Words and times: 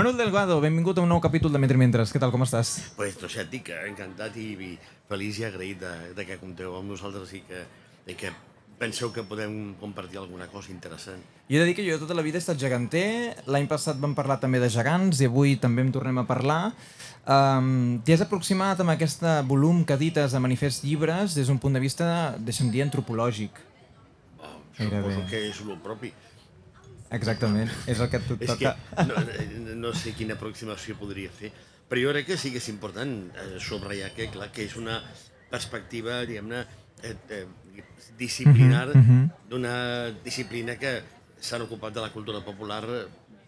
Manel 0.00 0.16
Delgado, 0.16 0.54
benvingut 0.64 0.96
a 0.96 1.02
un 1.04 1.10
nou 1.12 1.18
capítol 1.20 1.52
de 1.52 1.58
Mentre 1.60 1.76
Mentres. 1.76 2.08
Què 2.08 2.16
tal, 2.16 2.30
com 2.32 2.40
estàs? 2.40 2.70
Pues 2.96 3.18
que 3.20 3.74
encantat 3.84 4.36
i, 4.40 4.46
i 4.56 4.70
feliç 5.10 5.40
i 5.42 5.44
agraït 5.44 5.76
de, 5.76 5.90
de 6.16 6.24
que 6.24 6.38
compteu 6.40 6.72
amb 6.78 6.88
nosaltres 6.88 7.34
i 7.36 7.42
que, 7.44 7.60
i 8.08 8.14
que 8.16 8.30
penseu 8.80 9.12
que 9.12 9.20
podem 9.20 9.74
compartir 9.76 10.16
alguna 10.16 10.46
cosa 10.48 10.72
interessant. 10.72 11.20
Jo 11.50 11.58
he 11.58 11.60
de 11.60 11.66
dir 11.68 11.74
que 11.76 11.84
jo 11.84 11.98
tota 12.00 12.16
la 12.16 12.24
vida 12.24 12.40
he 12.40 12.40
estat 12.40 12.56
geganter, 12.56 13.36
l'any 13.44 13.68
passat 13.68 14.00
vam 14.00 14.16
parlar 14.16 14.38
també 14.40 14.56
de 14.56 14.72
gegants 14.72 15.20
i 15.20 15.28
avui 15.28 15.58
també 15.60 15.84
en 15.84 15.92
tornem 15.92 16.16
a 16.16 16.24
parlar. 16.24 16.72
Um, 17.28 18.00
T'hi 18.00 18.16
has 18.16 18.24
aproximat 18.24 18.80
amb 18.80 18.96
aquest 18.96 19.28
volum 19.52 19.84
que 19.84 20.00
edites 20.00 20.32
de 20.32 20.40
manifest 20.40 20.88
llibres 20.88 21.36
des 21.36 21.52
d'un 21.52 21.60
punt 21.60 21.76
de 21.76 21.84
vista, 21.84 22.38
deixa'm 22.40 22.72
dir, 22.72 22.86
antropològic. 22.88 23.52
Oh, 24.40 24.56
Gairebé. 24.80 25.12
suposo 25.12 25.28
que 25.28 25.44
és 25.50 25.60
el 25.60 25.76
propi. 25.84 26.14
Exactament, 27.10 27.70
és 27.90 27.98
el 28.00 28.08
que 28.10 28.20
et 28.20 28.30
És 28.46 28.52
que 28.58 28.70
toca. 28.70 29.04
no, 29.08 29.14
eh, 29.34 29.74
no 29.76 29.92
sé 29.94 30.12
quina 30.14 30.34
aproximació 30.38 30.94
podria 30.98 31.30
fer, 31.34 31.50
però 31.90 32.02
jo 32.04 32.12
crec 32.12 32.26
que 32.28 32.36
sí 32.38 32.52
que 32.54 32.58
és 32.62 32.68
important 32.70 33.16
eh, 33.34 33.56
subratllar 33.58 34.12
que, 34.14 34.28
clar, 34.30 34.50
que 34.54 34.62
és 34.68 34.76
una 34.78 35.00
perspectiva, 35.50 36.20
diguem-ne, 36.26 36.60
eh, 37.02 37.16
eh, 37.30 37.46
disciplinar 38.18 38.88
Mhm, 38.94 39.00
mhm. 39.00 39.30
d'una 39.50 39.74
disciplina 40.24 40.76
que 40.78 41.00
s'han 41.40 41.62
ocupat 41.62 41.94
de 41.94 42.00
la 42.04 42.10
cultura 42.12 42.40
popular 42.44 42.84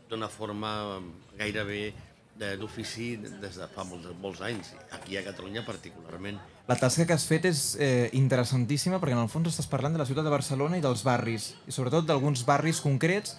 d'una 0.09 0.29
forma 0.29 1.01
gairebé 1.39 1.92
de- 2.38 2.56
d'ofici 2.56 3.16
des 3.16 3.56
de 3.59 3.66
fa 3.74 3.84
molts, 3.84 4.06
molts 4.20 4.41
anys, 4.41 4.72
aquí 4.91 5.16
a 5.16 5.24
Catalunya 5.24 5.64
particularment. 5.66 6.38
La 6.68 6.77
tasca 6.77 7.05
que 7.06 7.12
has 7.12 7.27
fet 7.27 7.45
és 7.50 7.77
eh, 7.78 8.08
interessantíssima 8.12 8.98
perquè 9.02 9.12
en 9.16 9.22
el 9.24 9.28
fons 9.28 9.48
estàs 9.50 9.66
parlant 9.68 9.92
de 9.92 9.98
la 10.00 10.06
ciutat 10.06 10.24
de 10.24 10.30
Barcelona 10.30 10.78
i 10.78 10.84
dels 10.84 11.02
barris, 11.05 11.52
i 11.68 11.72
sobretot 11.74 12.06
d'alguns 12.06 12.45
barris 12.46 12.80
concrets 12.80 13.34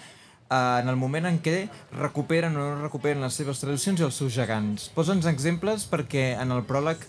eh, 0.50 0.80
en 0.84 0.88
el 0.92 0.96
moment 1.00 1.26
en 1.26 1.40
què 1.42 1.68
recuperen 1.98 2.56
o 2.56 2.60
no 2.76 2.82
recuperen 2.84 3.22
les 3.24 3.34
seves 3.34 3.60
tradicions 3.64 4.00
i 4.00 4.04
els 4.04 4.16
seus 4.16 4.34
gegants. 4.36 4.90
Posa'ns 4.94 5.26
exemples 5.32 5.88
perquè 5.90 6.34
en 6.42 6.52
el 6.52 6.64
pròleg 6.68 7.00
eh, 7.02 7.08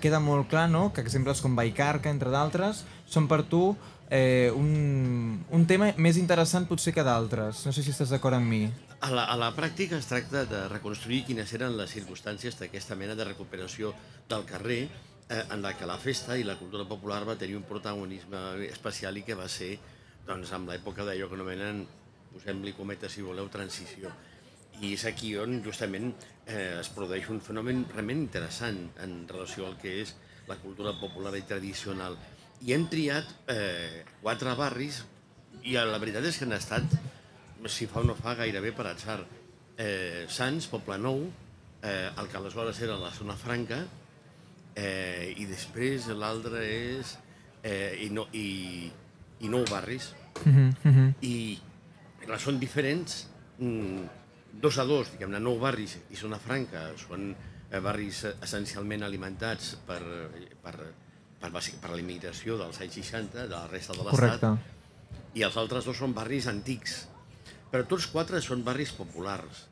queda 0.00 0.20
molt 0.20 0.48
clar 0.48 0.68
no? 0.72 0.88
que 0.94 1.02
exemples 1.04 1.42
com 1.44 1.56
Baicarca, 1.56 2.08
entre 2.10 2.32
d'altres, 2.32 2.84
són 3.04 3.28
per 3.28 3.42
tu 3.50 3.76
eh, 4.10 4.50
un, 4.54 5.44
un 5.50 5.66
tema 5.68 5.90
més 5.96 6.16
interessant 6.16 6.66
potser 6.68 6.94
que 6.96 7.04
d'altres. 7.04 7.64
No 7.66 7.72
sé 7.72 7.84
si 7.84 7.92
estàs 7.92 8.12
d'acord 8.14 8.38
amb 8.38 8.48
mi. 8.48 8.62
A 9.00 9.12
la, 9.12 9.28
a 9.30 9.36
la 9.38 9.52
pràctica 9.54 9.98
es 9.98 10.08
tracta 10.10 10.44
de 10.48 10.64
reconstruir 10.72 11.22
quines 11.28 11.52
eren 11.54 11.76
les 11.78 11.92
circumstàncies 11.94 12.58
d'aquesta 12.58 12.96
mena 12.98 13.14
de 13.14 13.28
recuperació 13.28 13.92
del 14.30 14.46
carrer 14.48 14.80
eh, 15.28 15.44
en 15.44 15.62
la 15.62 15.74
que 15.78 15.86
la 15.86 15.98
festa 16.00 16.38
i 16.38 16.46
la 16.46 16.56
cultura 16.58 16.88
popular 16.88 17.22
va 17.28 17.38
tenir 17.38 17.56
un 17.60 17.68
protagonisme 17.68 18.66
especial 18.66 19.20
i 19.20 19.24
que 19.26 19.38
va 19.38 19.46
ser 19.48 19.76
doncs, 20.26 20.50
amb 20.52 20.68
l'època 20.68 21.06
d'allò 21.06 21.28
que 21.28 21.38
anomenen, 21.38 21.84
posem-li 22.32 22.74
cometes 22.76 23.14
si 23.14 23.22
voleu, 23.24 23.48
transició. 23.52 24.10
I 24.82 24.92
és 24.94 25.04
aquí 25.08 25.32
on 25.40 25.60
justament 25.64 26.12
eh, 26.48 26.78
es 26.80 26.88
produeix 26.96 27.28
un 27.30 27.42
fenomen 27.44 27.84
realment 27.92 28.24
interessant 28.24 28.80
en 29.04 29.20
relació 29.28 29.68
al 29.68 29.76
que 29.80 30.00
és 30.02 30.14
la 30.48 30.56
cultura 30.56 30.94
popular 30.98 31.34
i 31.36 31.44
tradicional. 31.46 32.16
I 32.64 32.74
hem 32.74 32.88
triat 32.90 33.28
eh, 33.52 34.02
quatre 34.22 34.54
barris 34.58 35.02
i 35.68 35.76
la 35.76 36.00
veritat 36.00 36.24
és 36.26 36.38
que 36.38 36.48
han 36.48 36.56
estat 36.56 36.98
si 37.68 37.88
fa 37.90 38.00
o 38.00 38.06
no 38.06 38.14
fa, 38.14 38.36
gairebé 38.38 38.72
per 38.72 38.86
atzar. 38.86 39.18
Eh, 39.78 40.26
Sants, 40.30 40.68
Poble 40.70 40.98
Nou, 40.98 41.24
eh, 41.82 42.10
el 42.16 42.28
que 42.30 42.38
aleshores 42.38 42.80
era 42.82 42.98
la 42.98 43.10
zona 43.14 43.34
franca, 43.36 43.80
eh, 44.78 45.34
i 45.36 45.46
després 45.50 46.08
l'altre 46.14 46.62
és... 46.64 47.16
Eh, 47.66 48.06
i, 48.06 48.08
no, 48.14 48.28
i, 48.38 48.86
i 49.42 49.48
Nou 49.50 49.64
Barris. 49.66 50.12
Uh 50.46 50.70
-huh. 50.84 51.14
I 51.26 51.58
són 52.38 52.58
diferents, 52.60 53.26
mm, 53.58 54.06
dos 54.60 54.78
a 54.78 54.84
dos, 54.88 55.12
diguem-ne, 55.14 55.40
Nou 55.42 55.58
Barris 55.62 55.96
i 56.10 56.16
Zona 56.18 56.38
Franca 56.42 56.88
són 56.98 57.30
eh, 57.34 57.80
barris 57.84 58.24
essencialment 58.30 59.04
alimentats 59.06 59.76
per, 59.86 60.00
per, 60.64 60.74
per, 61.40 61.50
per 61.52 61.92
la 61.92 62.00
immigració 62.00 62.58
dels 62.60 62.80
anys 62.82 62.98
60 63.00 63.46
de 63.46 63.54
la 63.54 63.66
resta 63.70 63.94
de 63.94 64.06
l'Estat 64.08 64.44
i 65.38 65.44
els 65.46 65.56
altres 65.60 65.86
dos 65.86 65.96
són 66.00 66.14
barris 66.16 66.48
antics. 66.50 67.00
Però 67.70 67.84
tots 67.84 68.06
quatre 68.10 68.40
són 68.42 68.62
barris 68.64 68.94
populars. 68.96 69.66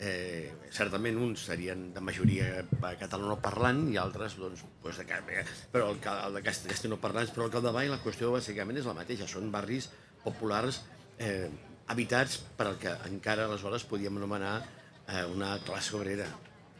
Eh, 0.00 0.50
certament 0.72 1.18
uns 1.20 1.42
serien 1.46 1.90
de 1.92 2.00
majoria 2.00 2.62
catalanoparlant 2.98 3.82
i 3.92 3.98
altres, 4.00 4.38
doncs, 4.40 4.62
doncs 4.82 4.96
de, 5.02 5.42
però 5.72 5.90
el, 5.92 5.98
el 6.00 6.38
de 6.38 6.42
cast- 6.46 6.68
castellanoparlants, 6.70 7.34
però 7.36 7.44
al 7.46 7.52
capdavall 7.52 7.90
la 7.92 8.00
qüestió 8.00 8.30
bàsicament 8.32 8.80
és 8.80 8.88
la 8.88 8.96
mateixa, 8.96 9.28
són 9.28 9.50
barris 9.52 9.90
populars 10.24 10.80
eh, 11.20 11.50
habitats 11.90 12.38
per 12.56 12.68
al 12.70 12.78
que 12.80 12.92
encara 13.10 13.46
aleshores 13.48 13.84
podíem 13.88 14.16
anomenar 14.20 14.54
eh, 14.60 15.24
una 15.26 15.56
classe 15.66 15.96
obrera, 15.98 16.28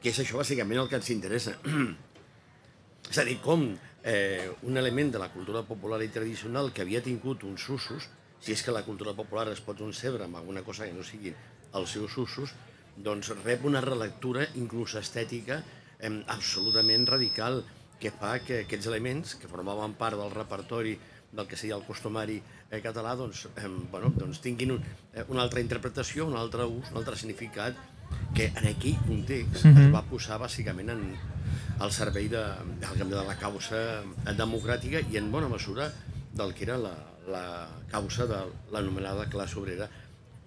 que 0.00 0.12
és 0.12 0.22
això 0.22 0.38
bàsicament 0.40 0.80
el 0.80 0.88
que 0.88 1.00
ens 1.00 1.10
interessa. 1.12 1.56
És 3.10 3.18
a 3.18 3.24
dir, 3.26 3.40
com 3.42 3.64
eh, 4.04 4.50
un 4.62 4.76
element 4.78 5.10
de 5.12 5.18
la 5.18 5.30
cultura 5.32 5.64
popular 5.66 5.98
i 6.04 6.10
tradicional 6.14 6.70
que 6.72 6.84
havia 6.84 7.02
tingut 7.02 7.42
uns 7.48 7.66
usos, 7.68 8.06
si 8.40 8.54
és 8.54 8.62
que 8.64 8.72
la 8.72 8.84
cultura 8.86 9.12
popular 9.16 9.48
es 9.52 9.60
pot 9.64 9.80
concebre 9.80 10.24
amb 10.24 10.38
alguna 10.38 10.62
cosa 10.64 10.86
que 10.86 10.94
no 10.96 11.04
siguin 11.04 11.34
els 11.76 11.96
seus 11.96 12.16
usos, 12.22 12.54
doncs 12.96 13.32
rep 13.42 13.66
una 13.66 13.82
relectura, 13.84 14.46
inclús 14.56 14.94
estètica, 15.00 15.60
eh, 15.98 16.12
absolutament 16.28 17.08
radical, 17.10 17.64
que 18.00 18.12
fa 18.14 18.38
que 18.40 18.62
aquests 18.64 18.88
elements, 18.88 19.34
que 19.36 19.50
formaven 19.50 19.98
part 19.98 20.16
del 20.16 20.32
repertori 20.32 20.94
del 21.32 21.46
que 21.46 21.56
seria 21.56 21.76
el 21.76 21.84
costumari 21.86 22.40
eh, 22.70 22.80
català, 22.82 23.14
doncs, 23.16 23.46
eh, 23.56 23.68
bueno, 23.90 24.10
doncs 24.16 24.40
tinguin 24.42 24.72
un, 24.72 24.84
eh, 25.14 25.24
una 25.28 25.42
altra 25.42 25.60
interpretació, 25.60 26.26
un 26.26 26.36
altre 26.36 26.64
ús, 26.66 26.90
un 26.90 26.96
altre 26.98 27.16
significat, 27.16 27.76
que 28.34 28.46
en 28.56 28.66
aquell 28.66 28.96
context 29.06 29.64
Mhm. 29.64 29.84
es 29.86 29.94
va 29.94 30.02
posar 30.02 30.38
bàsicament 30.42 30.90
en, 30.90 31.04
al 31.78 31.92
servei 31.92 32.28
de, 32.28 32.42
de, 32.80 33.04
de 33.04 33.22
la 33.26 33.36
causa 33.38 34.02
democràtica 34.36 35.00
i 35.10 35.16
en 35.16 35.30
bona 35.30 35.48
mesura 35.48 35.92
del 36.34 36.52
que 36.54 36.64
era 36.64 36.76
la, 36.78 36.94
la 37.28 37.68
causa 37.90 38.26
de 38.26 38.40
l'anomenada 38.72 39.28
classe 39.30 39.58
obrera 39.58 39.88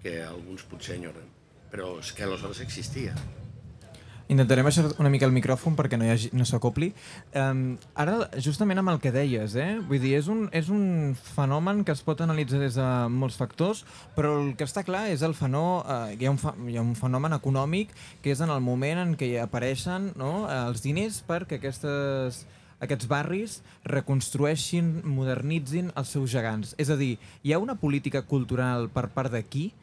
que 0.02 0.22
alguns 0.22 0.62
potser 0.68 0.96
enyoren 0.96 1.24
però 1.72 1.98
és 2.00 2.12
que 2.12 2.22
aleshores 2.24 2.60
existia 2.60 3.14
Intentarem 4.32 4.64
baixar 4.64 4.86
una 4.96 5.10
mica 5.12 5.26
el 5.28 5.34
micròfon 5.36 5.74
perquè 5.76 5.98
no, 6.00 6.06
hi 6.06 6.12
hagi, 6.14 6.30
no 6.32 6.46
s'acopli. 6.48 6.88
Um, 7.36 7.74
ara, 8.00 8.14
justament 8.40 8.80
amb 8.80 8.94
el 8.94 9.00
que 9.02 9.12
deies, 9.12 9.52
eh? 9.60 9.74
vull 9.84 10.00
dir, 10.00 10.14
és 10.16 10.30
un, 10.32 10.46
és 10.56 10.70
un 10.72 11.12
fenomen 11.34 11.82
que 11.84 11.92
es 11.92 12.00
pot 12.06 12.22
analitzar 12.24 12.62
des 12.62 12.78
de 12.80 12.88
molts 13.12 13.36
factors, 13.36 13.84
però 14.16 14.32
el 14.40 14.54
que 14.56 14.64
està 14.64 14.80
clar 14.86 15.10
és 15.12 15.20
el 15.26 15.36
fenó, 15.36 15.84
eh, 15.84 16.16
hi, 16.16 16.24
ha 16.24 16.32
un 16.32 16.40
fa, 16.40 16.54
hi 16.56 16.78
ha 16.80 16.86
un 16.86 16.96
fenomen 16.96 17.36
econòmic 17.36 17.92
que 18.24 18.32
és 18.32 18.40
en 18.40 18.52
el 18.54 18.64
moment 18.64 19.04
en 19.04 19.14
què 19.20 19.34
apareixen 19.44 20.14
no, 20.16 20.32
els 20.48 20.80
diners 20.86 21.20
perquè 21.28 21.60
aquestes, 21.60 22.46
aquests 22.80 23.10
barris 23.10 23.60
reconstrueixin, 23.92 25.02
modernitzin 25.04 25.92
els 26.00 26.16
seus 26.16 26.32
gegants. 26.32 26.72
És 26.80 26.88
a 26.88 26.96
dir, 26.96 27.18
hi 27.44 27.52
ha 27.52 27.60
una 27.60 27.76
política 27.76 28.24
cultural 28.24 28.88
per 28.88 29.10
part 29.12 29.36
d'aquí 29.36 29.74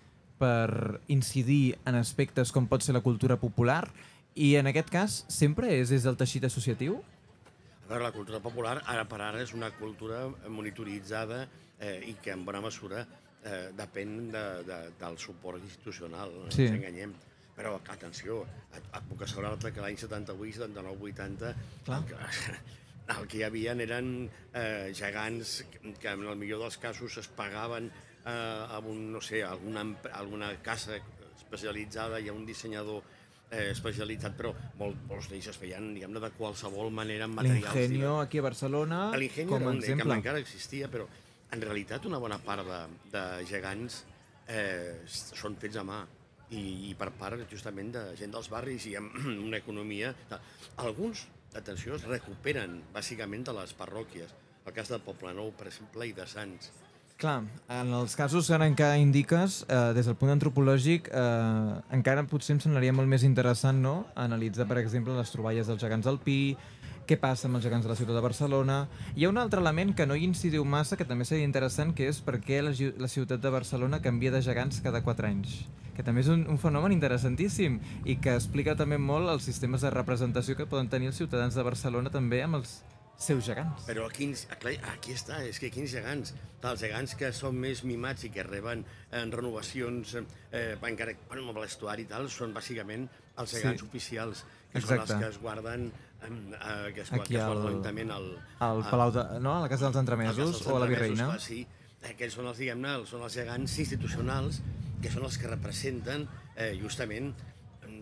per 0.42 0.98
incidir 1.14 1.76
en 1.86 2.00
aspectes 2.00 2.50
com 2.50 2.66
pot 2.66 2.82
ser 2.82 2.98
la 2.98 3.06
cultura 3.06 3.38
popular 3.38 3.84
i 4.36 4.56
en 4.56 4.68
aquest 4.72 4.90
cas 4.94 5.18
sempre 5.32 5.72
és 5.76 5.90
des 5.92 6.04
del 6.08 6.16
teixit 6.20 6.46
associatiu? 6.48 7.00
A 7.88 7.90
veure, 7.92 8.04
la 8.06 8.14
cultura 8.16 8.40
popular, 8.40 8.78
ara 8.88 9.04
per 9.10 9.20
ara, 9.22 9.42
és 9.44 9.52
una 9.54 9.72
cultura 9.76 10.22
monitoritzada 10.48 11.42
eh, 11.80 11.98
i 12.08 12.14
que 12.24 12.32
en 12.32 12.46
bona 12.48 12.62
mesura 12.64 13.02
eh, 13.44 13.72
depèn 13.76 14.30
de, 14.32 14.44
de, 14.68 14.78
del 15.02 15.18
suport 15.20 15.60
institucional, 15.64 16.32
no 16.46 16.52
Sí. 16.52 16.68
ens 16.70 16.78
enganyem. 16.78 17.14
Però, 17.58 17.74
atenció, 17.92 18.46
et, 18.74 18.80
et 18.96 19.10
puc 19.10 19.26
assegurar-te 19.26 19.74
que 19.76 19.82
l'any 19.84 19.98
78, 20.00 20.62
79, 20.64 21.12
80, 21.12 21.52
Clar. 21.86 21.98
el 22.00 22.06
que, 22.08 22.56
el 23.18 23.28
que 23.28 23.38
hi 23.42 23.44
havia 23.44 23.74
eren 23.76 24.30
eh, 24.54 24.94
gegants 24.96 25.58
que, 26.00 26.14
en 26.14 26.24
el 26.24 26.38
millor 26.40 26.64
dels 26.64 26.78
casos 26.80 27.18
es 27.20 27.28
pagaven 27.28 27.92
eh, 27.92 28.78
amb 28.78 28.88
un, 28.88 29.12
no 29.12 29.20
sé, 29.22 29.44
alguna, 29.44 29.84
alguna 30.14 30.54
casa 30.64 30.96
especialitzada 31.36 32.22
i 32.24 32.30
a 32.32 32.34
un 32.34 32.46
dissenyador 32.48 33.04
eh, 33.52 33.70
especialitzat, 33.72 34.36
però 34.38 34.54
molt, 34.80 35.04
molts 35.10 35.28
d'ells 35.32 35.52
es 35.52 35.60
feien, 35.60 35.92
diguem-ne, 35.96 36.22
de 36.24 36.32
qualsevol 36.38 36.92
manera 36.96 37.28
amb 37.28 37.38
materials. 37.42 37.76
L'Ingenio 37.76 38.16
aquí 38.22 38.40
a 38.40 38.48
Barcelona 38.48 39.02
com 39.12 39.20
era 39.20 39.74
un 39.74 39.82
que 39.82 39.92
exemple. 39.92 40.16
encara 40.16 40.42
existia, 40.42 40.90
però 40.92 41.08
en 41.52 41.62
realitat 41.62 42.08
una 42.08 42.22
bona 42.24 42.40
part 42.40 42.66
de, 42.68 42.82
de 43.12 43.24
gegants 43.50 44.02
eh, 44.48 45.04
són 45.12 45.58
fets 45.60 45.80
a 45.82 45.86
mà 45.88 46.00
i, 46.52 46.92
i 46.92 46.94
per 47.00 47.12
part 47.20 47.44
justament 47.52 47.92
de 47.96 48.06
gent 48.20 48.34
dels 48.36 48.50
barris 48.52 48.88
i 48.88 48.96
amb 49.00 49.16
una 49.48 49.60
economia... 49.60 50.14
Alguns, 50.82 51.26
atenció, 51.56 51.98
es 52.00 52.08
recuperen 52.08 52.80
bàsicament 52.96 53.44
de 53.48 53.56
les 53.60 53.76
parròquies. 53.78 54.32
El 54.66 54.74
cas 54.76 54.92
de 54.94 55.00
Poblenou, 55.04 55.52
per 55.58 55.68
exemple, 55.72 56.08
i 56.08 56.16
de 56.16 56.28
Sants. 56.30 56.72
Clar, 57.22 57.44
en 57.70 57.92
els 57.94 58.16
casos 58.18 58.48
en 58.50 58.74
què 58.74 58.88
indiques, 58.98 59.60
eh, 59.70 59.94
des 59.94 60.08
del 60.10 60.16
punt 60.18 60.32
antropològic, 60.34 61.06
eh, 61.14 61.82
encara 61.94 62.24
potser 62.26 62.56
em 62.56 62.60
semblaria 62.64 62.94
molt 62.98 63.08
més 63.08 63.22
interessant 63.22 63.78
no? 63.78 64.08
analitzar, 64.16 64.66
per 64.66 64.80
exemple, 64.80 65.14
les 65.14 65.30
troballes 65.30 65.68
dels 65.68 65.84
gegants 65.84 66.08
del 66.10 66.18
Pi, 66.18 66.58
què 67.06 67.20
passa 67.22 67.46
amb 67.46 67.60
els 67.60 67.64
gegants 67.64 67.86
de 67.86 67.92
la 67.92 67.98
ciutat 68.00 68.18
de 68.18 68.24
Barcelona. 68.26 68.88
Hi 69.14 69.26
ha 69.26 69.30
un 69.30 69.38
altre 69.38 69.62
element 69.62 69.94
que 69.94 70.08
no 70.08 70.18
hi 70.18 70.26
incidiu 70.26 70.66
massa, 70.66 70.98
que 70.98 71.06
també 71.06 71.28
seria 71.30 71.46
interessant, 71.46 71.94
que 71.94 72.08
és 72.10 72.22
per 72.26 72.40
què 72.42 72.64
la, 72.66 72.74
la 72.98 73.08
ciutat 73.08 73.40
de 73.44 73.54
Barcelona 73.54 74.02
canvia 74.02 74.32
de 74.32 74.42
gegants 74.42 74.82
cada 74.82 75.04
4 75.06 75.30
anys 75.30 75.60
que 75.92 76.06
també 76.08 76.22
és 76.24 76.30
un, 76.32 76.46
un 76.50 76.58
fenomen 76.58 76.94
interessantíssim 76.96 77.76
i 78.08 78.16
que 78.24 78.34
explica 78.34 78.78
també 78.80 78.98
molt 78.98 79.30
els 79.30 79.44
sistemes 79.44 79.84
de 79.84 79.92
representació 79.92 80.56
que 80.56 80.66
poden 80.66 80.88
tenir 80.90 81.12
els 81.12 81.20
ciutadans 81.20 81.54
de 81.54 81.66
Barcelona 81.68 82.10
també 82.10 82.40
amb 82.42 82.62
els 82.62 82.80
seus 83.22 83.46
gegants. 83.46 83.86
Però 83.88 84.08
quins, 84.14 84.46
clar, 84.60 84.74
aquí 84.94 85.14
està, 85.14 85.42
és 85.46 85.60
que 85.62 85.70
quins 85.74 85.92
gegants. 85.94 86.34
Els 86.62 86.82
gegants 86.82 87.16
que 87.18 87.32
són 87.34 87.56
més 87.58 87.84
mimats 87.88 88.24
i 88.28 88.30
que 88.34 88.44
reben 88.46 88.84
eh, 89.12 89.24
renovacions, 89.34 90.16
eh, 90.52 90.78
encara 90.82 91.14
bueno, 91.28 91.50
amb 91.50 91.58
l'estuari 91.64 92.04
i 92.06 92.10
tal, 92.10 92.30
són 92.30 92.54
bàsicament 92.54 93.08
els 93.42 93.54
gegants 93.58 93.82
Sí. 93.82 93.88
oficials, 93.88 94.44
que 94.72 94.80
Exacte. 94.80 95.08
són 95.08 95.18
els 95.18 95.24
que 95.26 95.30
es 95.32 95.40
guarden, 95.42 95.92
eh, 96.22 96.92
que 96.94 97.02
es, 97.02 97.12
Aquí 97.14 97.34
que 97.34 97.38
es 97.38 97.42
al- 97.42 97.54
guarden 97.54 97.66
l'Ajuntament 97.66 98.12
al, 98.12 98.28
Al 98.60 98.84
Palau 98.90 99.12
de... 99.12 99.24
No? 99.40 99.56
A 99.58 99.62
la 99.62 99.70
Casa 99.70 99.86
dels 99.90 99.98
Entremesos 99.98 100.66
o 100.68 100.76
a 100.78 100.80
la 100.80 100.86
Virreina. 100.92 101.26
Clar, 101.32 101.42
sí, 101.42 101.66
aquells 102.10 102.34
són 102.38 102.48
els, 102.52 102.58
diguem-ne, 102.62 103.06
són 103.10 103.24
els 103.26 103.34
gegants 103.36 103.78
institucionals 103.80 104.62
que 105.02 105.10
són 105.10 105.24
els 105.26 105.38
que 105.42 105.48
representen 105.50 106.28
eh, 106.56 106.76
justament, 106.80 107.34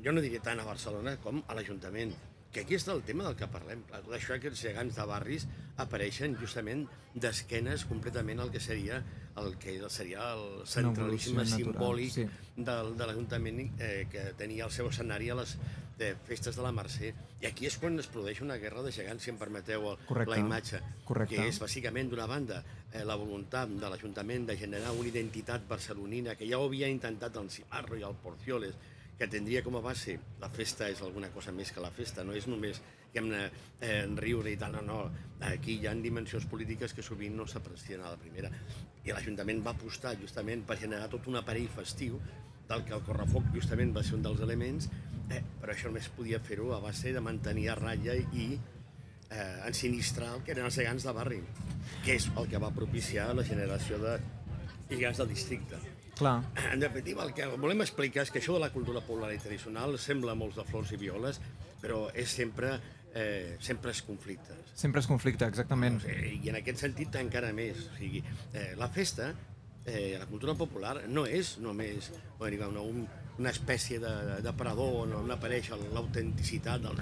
jo 0.03 0.11
no 0.11 0.21
diria 0.21 0.41
tant 0.43 0.59
a 0.59 0.65
Barcelona 0.67 1.15
com 1.23 1.41
a 1.47 1.55
l'Ajuntament, 1.55 2.11
que 2.51 2.63
aquí 2.65 2.77
està 2.77 2.95
el 2.95 3.03
tema 3.05 3.27
del 3.27 3.35
que 3.37 3.47
parlem. 3.51 3.83
Això 4.15 4.37
que 4.41 4.49
els 4.49 4.61
gegants 4.61 4.97
de 4.97 5.05
barris 5.09 5.45
apareixen 5.77 6.35
justament 6.39 6.87
d'esquenes 7.13 7.85
completament 7.89 8.41
al 8.41 8.51
que 8.53 8.61
seria 8.63 9.03
el 9.39 9.53
que 9.61 9.77
seria 9.93 10.33
el 10.33 10.65
centralisme 10.67 11.45
simbòlic 11.47 12.11
sí. 12.11 12.25
del, 12.57 12.95
de 12.99 13.05
l'Ajuntament 13.07 13.61
eh, 13.77 14.07
que 14.11 14.25
tenia 14.39 14.65
el 14.65 14.73
seu 14.75 14.89
escenari 14.89 15.29
a 15.31 15.37
les 15.39 15.55
de 15.99 16.13
festes 16.27 16.55
de 16.55 16.63
la 16.63 16.71
Mercè. 16.75 17.11
I 17.43 17.47
aquí 17.49 17.67
és 17.67 17.75
quan 17.79 17.99
es 17.99 18.07
produeix 18.11 18.39
una 18.43 18.55
guerra 18.59 18.81
de 18.85 18.91
gegants, 18.95 19.25
si 19.25 19.33
em 19.33 19.39
permeteu 19.39 19.89
el, 19.91 19.97
Correcte. 20.07 20.31
la 20.31 20.39
imatge, 20.39 20.79
Correcte. 21.07 21.35
que 21.35 21.47
és 21.51 21.59
bàsicament, 21.59 22.11
d'una 22.11 22.27
banda, 22.27 22.61
eh, 22.93 23.03
la 23.07 23.17
voluntat 23.19 23.71
de 23.81 23.91
l'Ajuntament 23.91 24.47
de 24.47 24.55
generar 24.57 24.93
una 24.95 25.11
identitat 25.11 25.67
barcelonina 25.67 26.35
que 26.39 26.47
ja 26.47 26.59
ho 26.59 26.69
havia 26.69 26.87
intentat 26.87 27.35
el 27.37 27.51
Cimarro 27.51 27.99
i 27.99 28.07
el 28.07 28.15
Porcioles, 28.23 28.79
que 29.19 29.27
tindria 29.27 29.61
com 29.65 29.75
a 29.75 29.83
base 29.83 30.15
la 30.39 30.49
festa 30.49 30.87
és 30.87 31.01
alguna 31.03 31.29
cosa 31.35 31.51
més 31.51 31.73
que 31.75 31.83
la 31.83 31.91
festa, 31.91 32.23
no 32.23 32.33
és 32.37 32.47
només 32.47 32.79
que 33.11 33.19
hem 33.19 33.27
de 33.33 33.41
eh, 33.83 34.05
riure 34.15 34.53
i 34.53 34.57
tal, 34.59 34.77
no, 34.77 34.83
no. 34.85 34.99
Aquí 35.49 35.75
hi 35.79 35.87
ha 35.89 35.93
dimensions 35.97 36.45
polítiques 36.47 36.93
que 36.95 37.03
sovint 37.05 37.35
no 37.35 37.47
s'aprecien 37.47 38.03
a 38.03 38.13
la 38.13 38.21
primera. 38.21 38.51
I 39.03 39.11
l'Ajuntament 39.11 39.63
va 39.65 39.73
apostar 39.75 40.15
justament 40.21 40.63
per 40.67 40.79
generar 40.79 41.09
tot 41.11 41.27
un 41.27 41.39
aparell 41.41 41.67
festiu 41.75 42.19
del 42.69 42.85
que 42.85 42.95
el 42.95 43.03
correfoc 43.03 43.51
justament 43.55 43.91
va 43.95 44.05
ser 44.05 44.15
un 44.19 44.25
dels 44.25 44.43
elements, 44.45 44.89
eh, 45.33 45.41
però 45.59 45.73
això 45.73 45.89
només 45.89 46.09
podia 46.15 46.39
fer-ho 46.39 46.71
a 46.75 46.81
base 46.83 47.13
de 47.15 47.23
mantenir 47.23 47.69
a 47.73 47.77
ratlla 47.79 48.15
i 48.15 48.49
eh, 48.55 49.55
ensinistrar 49.67 50.35
el 50.35 50.43
que 50.45 50.55
eren 50.55 50.69
els 50.69 50.79
gegants 50.79 51.07
de 51.09 51.15
barri, 51.17 51.39
que 52.05 52.15
és 52.15 52.29
el 52.37 52.49
que 52.51 52.61
va 52.61 52.71
propiciar 52.75 53.31
la 53.35 53.47
generació 53.47 53.99
de 54.05 54.19
gegants 54.93 55.23
del 55.23 55.33
districte. 55.33 55.81
Clar. 56.19 56.43
En 56.73 56.81
definitiva, 56.83 57.23
el 57.23 57.31
que 57.31 57.45
volem 57.55 57.79
explicar 57.85 58.25
és 58.25 58.31
que 58.33 58.41
això 58.41 58.57
de 58.57 58.59
la 58.59 58.73
cultura 58.73 58.99
popular 58.99 59.31
i 59.31 59.39
tradicional 59.39 59.93
sembla 60.03 60.33
molts 60.35 60.57
de 60.59 60.65
flors 60.67 60.89
i 60.91 60.97
violes, 60.99 61.39
però 61.79 62.09
és 62.11 62.33
sempre, 62.35 62.73
eh, 63.15 63.55
sempre 63.63 63.93
és 63.95 64.01
conflictes. 64.03 64.73
Sempre 64.75 64.99
és 64.99 65.07
conflicte, 65.07 65.47
exactament. 65.47 66.01
I 66.03 66.51
en 66.51 66.57
aquest 66.59 66.83
sentit 66.83 67.15
encara 67.21 67.53
més. 67.55 67.85
O 67.87 67.95
sigui, 67.95 68.19
eh, 68.51 68.73
la 68.75 68.89
festa, 68.91 69.29
eh, 69.85 70.17
la 70.19 70.27
cultura 70.27 70.57
popular, 70.59 71.05
no 71.07 71.23
és 71.25 71.55
només 71.63 72.11
bueno, 72.37 72.51
diguem, 72.51 72.73
no, 72.75 72.83
un, 72.83 73.07
una 73.39 73.53
espècie 73.55 73.99
de, 74.03 74.41
de 74.43 74.53
parador 74.59 75.05
on, 75.05 75.15
on 75.21 75.31
apareix 75.31 75.71
l'autenticitat 75.93 76.83
del 76.83 76.99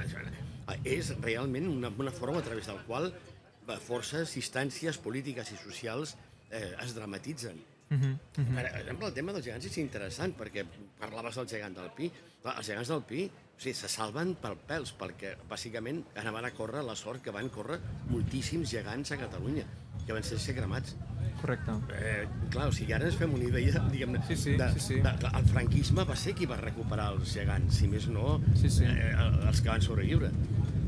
és 0.83 1.09
realment 1.23 1.67
una, 1.71 1.89
una 1.89 2.11
forma 2.11 2.39
a 2.39 2.45
través 2.45 2.67
del 2.67 2.77
qual 2.85 3.09
eh, 3.09 3.79
forces, 3.81 4.35
instàncies 4.37 5.01
polítiques 5.01 5.51
i 5.55 5.57
socials 5.63 6.17
eh, 6.51 6.75
es 6.83 6.93
dramatitzen. 6.93 7.57
Uh 7.89 7.97
-huh, 7.97 8.13
uh 8.13 8.43
-huh. 8.43 8.55
Per 8.55 8.65
exemple, 8.81 9.07
el 9.07 9.13
tema 9.13 9.31
dels 9.31 9.45
gegants 9.45 9.65
és 9.65 9.77
interessant, 9.77 10.37
perquè 10.37 10.65
parlaves 10.99 11.35
del 11.35 11.47
gegant 11.47 11.75
del 11.75 11.91
Pi. 11.91 12.11
Clar, 12.41 12.57
els 12.57 12.67
gegants 12.67 12.89
del 12.89 13.03
Pi 13.03 13.29
o 13.57 13.59
sigui, 13.59 13.73
se 13.73 13.87
salven 13.89 14.35
per 14.37 14.51
pèls, 14.69 14.91
perquè 14.93 15.31
bàsicament 15.49 16.03
ara 16.21 16.29
van 16.31 16.45
a 16.45 16.51
córrer 16.53 16.83
la 16.85 16.93
sort 16.95 17.23
que 17.25 17.31
van 17.33 17.49
córrer 17.49 17.79
moltíssims 18.11 18.69
gegants 18.69 19.11
a 19.11 19.17
Catalunya, 19.17 19.63
que 20.05 20.13
van 20.13 20.23
ser 20.23 20.37
ser 20.37 20.53
cremats. 20.53 20.95
Correcte. 21.41 21.73
Eh, 21.97 22.27
clar, 22.53 22.67
o 22.69 22.71
sigui, 22.71 22.93
ara 22.93 23.07
ens 23.09 23.17
fem 23.17 23.33
una 23.33 23.47
idea, 23.47 23.81
diguem-ne, 23.93 24.21
Sí, 24.27 24.35
sí, 24.35 24.53
de, 24.61 24.69
sí, 24.75 24.79
sí. 24.79 24.99
de, 25.01 25.31
el 25.33 25.49
franquisme 25.49 26.05
va 26.05 26.15
ser 26.15 26.35
qui 26.37 26.45
va 26.45 26.59
recuperar 26.61 27.09
els 27.15 27.33
gegants, 27.33 27.79
si 27.81 27.89
més 27.89 28.05
no, 28.13 28.37
Sí, 28.61 28.69
sí. 28.69 28.85
Eh, 28.85 29.09
els 29.49 29.61
que 29.61 29.73
van 29.73 29.81
sobreviure. 29.81 30.29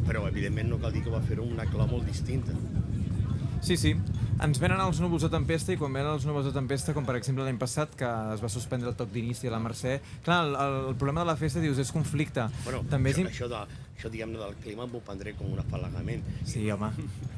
Però, 0.06 0.28
evidentment, 0.30 0.70
no 0.70 0.78
cal 0.82 0.94
dir 0.94 1.02
que 1.06 1.14
va 1.14 1.24
amb 1.26 1.42
una 1.48 1.66
clau 1.74 1.90
molt 1.90 2.06
distinta. 2.06 2.54
Sí, 3.62 3.76
sí. 3.78 3.92
Ens 4.40 4.60
venen 4.62 4.80
els 4.80 5.02
núvols 5.04 5.26
de 5.26 5.30
tempesta 5.34 5.74
i 5.74 5.78
quan 5.78 5.92
venen 5.92 6.14
els 6.16 6.24
núvols 6.26 6.46
de 6.48 6.54
tempesta, 6.56 6.94
com 6.96 7.04
per 7.06 7.18
exemple 7.20 7.44
l'any 7.44 7.58
passat, 7.60 7.92
que 8.00 8.08
es 8.34 8.40
va 8.44 8.48
suspendre 8.50 8.88
el 8.90 8.96
toc 8.96 9.10
d'inici 9.12 9.50
a 9.50 9.52
la 9.52 9.60
Mercè, 9.60 9.98
clar, 10.24 10.38
el, 10.48 10.56
el, 10.56 10.96
problema 10.96 11.26
de 11.26 11.28
la 11.28 11.36
festa, 11.36 11.60
dius, 11.60 11.78
és 11.84 11.92
conflicte. 11.92 12.46
Bueno, 12.64 12.86
També 12.90 13.12
és... 13.12 13.18
això, 13.20 13.26
im- 13.26 13.34
això, 13.34 13.50
de, 13.52 13.82
això 13.98 14.12
diguem-ne, 14.14 14.40
del 14.40 14.56
clima 14.64 14.88
m'ho 14.88 15.02
prendré 15.04 15.34
com 15.36 15.52
un 15.52 15.60
afalagament. 15.60 16.24
Sí, 16.48 16.64
home, 16.72 16.88